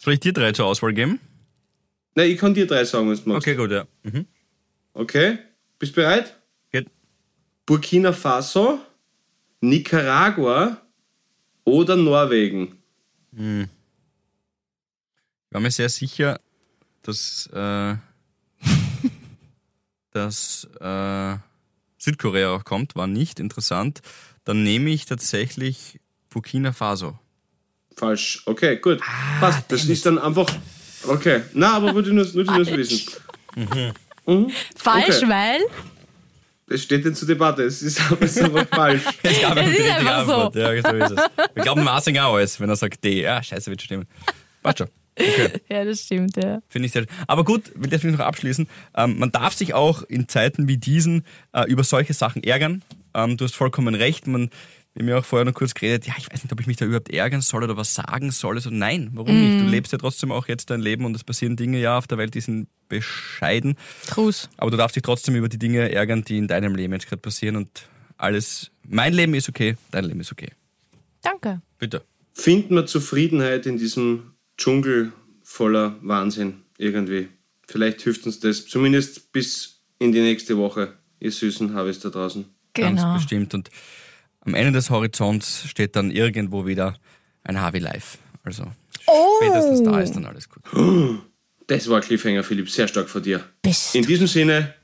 [0.00, 1.20] soll ich dir drei zur Auswahl geben?
[2.16, 3.46] Nein, ich kann dir drei sagen, wenn du magst.
[3.46, 3.86] Okay, gut, ja.
[4.02, 4.26] Mhm.
[4.92, 5.38] Okay,
[5.78, 6.36] bist bereit?
[6.72, 6.88] Geht.
[7.64, 8.80] Burkina Faso,
[9.60, 10.82] Nicaragua
[11.62, 12.82] oder Norwegen?
[13.30, 13.68] Ich
[15.50, 16.40] war mir sehr sicher,
[17.02, 17.94] dass, äh,
[20.10, 21.36] dass äh,
[21.98, 24.02] Südkorea auch kommt, war nicht interessant.
[24.44, 27.18] Dann nehme ich tatsächlich Burkina Faso.
[27.96, 28.42] Falsch.
[28.46, 29.00] Okay, gut.
[29.40, 29.70] Passt.
[29.70, 30.48] Das ist dann einfach.
[31.06, 31.42] Okay.
[31.52, 33.12] Na, aber würde ich nur, nur, so wissen.
[34.76, 35.28] Falsch, Okay.
[35.28, 35.60] weil
[36.68, 37.62] Das steht jetzt zur Debatte.
[37.64, 39.02] Es ist aber es ist einfach falsch.
[39.22, 40.32] Es gab Es ist richtige einfach so.
[40.34, 40.54] Antwort.
[40.56, 41.46] Ja, so ist es.
[41.54, 43.22] Wir glauben Marsing auch alles, wenn er sagt D.
[43.22, 44.08] Ja, scheiße, wird schon stimmen.
[44.62, 44.88] Passt schon.
[45.18, 45.50] Okay.
[45.68, 46.60] Ja, das stimmt, ja.
[46.68, 47.04] Finde ich sehr.
[47.26, 48.66] Aber gut, will das noch abschließen.
[48.96, 52.82] Ähm, man darf sich auch in Zeiten wie diesen äh, über solche Sachen ärgern.
[53.14, 54.26] Ähm, du hast vollkommen recht.
[54.26, 54.50] Man,
[54.94, 56.76] wir haben ja auch vorher noch kurz geredet, ja, ich weiß nicht, ob ich mich
[56.76, 58.56] da überhaupt ärgern soll oder was sagen soll.
[58.56, 59.64] Also nein, warum nicht?
[59.64, 62.18] Du lebst ja trotzdem auch jetzt dein Leben und es passieren Dinge ja auf der
[62.18, 63.76] Welt, die sind bescheiden.
[64.10, 64.50] Gruß.
[64.58, 67.22] Aber du darfst dich trotzdem über die Dinge ärgern, die in deinem Leben jetzt gerade
[67.22, 67.88] passieren und
[68.18, 68.70] alles.
[68.86, 70.50] Mein Leben ist okay, dein Leben ist okay.
[71.22, 71.62] Danke.
[71.78, 72.04] Bitte.
[72.34, 77.28] Finden wir Zufriedenheit in diesem Dschungel voller Wahnsinn irgendwie.
[77.66, 82.44] Vielleicht hilft uns das zumindest bis in die nächste Woche, ihr süßen Habis da draußen.
[82.74, 83.14] Ganz Genau.
[83.14, 83.54] bestimmt.
[83.54, 83.70] Und
[84.40, 86.96] am Ende des Horizonts steht dann irgendwo wieder
[87.44, 88.18] ein Harvey Live.
[88.44, 88.64] Also
[89.38, 90.62] spätestens da ist dann alles gut.
[91.68, 92.68] Das war Cliffhanger, Philipp.
[92.68, 93.40] Sehr stark von dir.
[93.62, 94.74] Bist In diesem Sinne,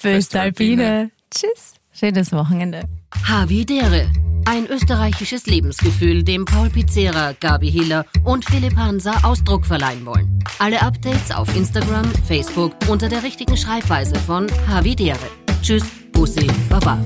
[0.00, 1.10] Föstalpine.
[1.34, 1.74] Tschüss.
[1.92, 2.84] Schönes Wochenende.
[3.24, 4.10] Havidere.
[4.44, 10.38] Ein österreichisches Lebensgefühl, dem Paul Pizzera, Gabi Hiller und Philipp Hansa Ausdruck verleihen wollen.
[10.60, 15.18] Alle Updates auf Instagram, Facebook unter der richtigen Schreibweise von Havidere.
[15.62, 17.04] Tschüss, Bussi, Baba.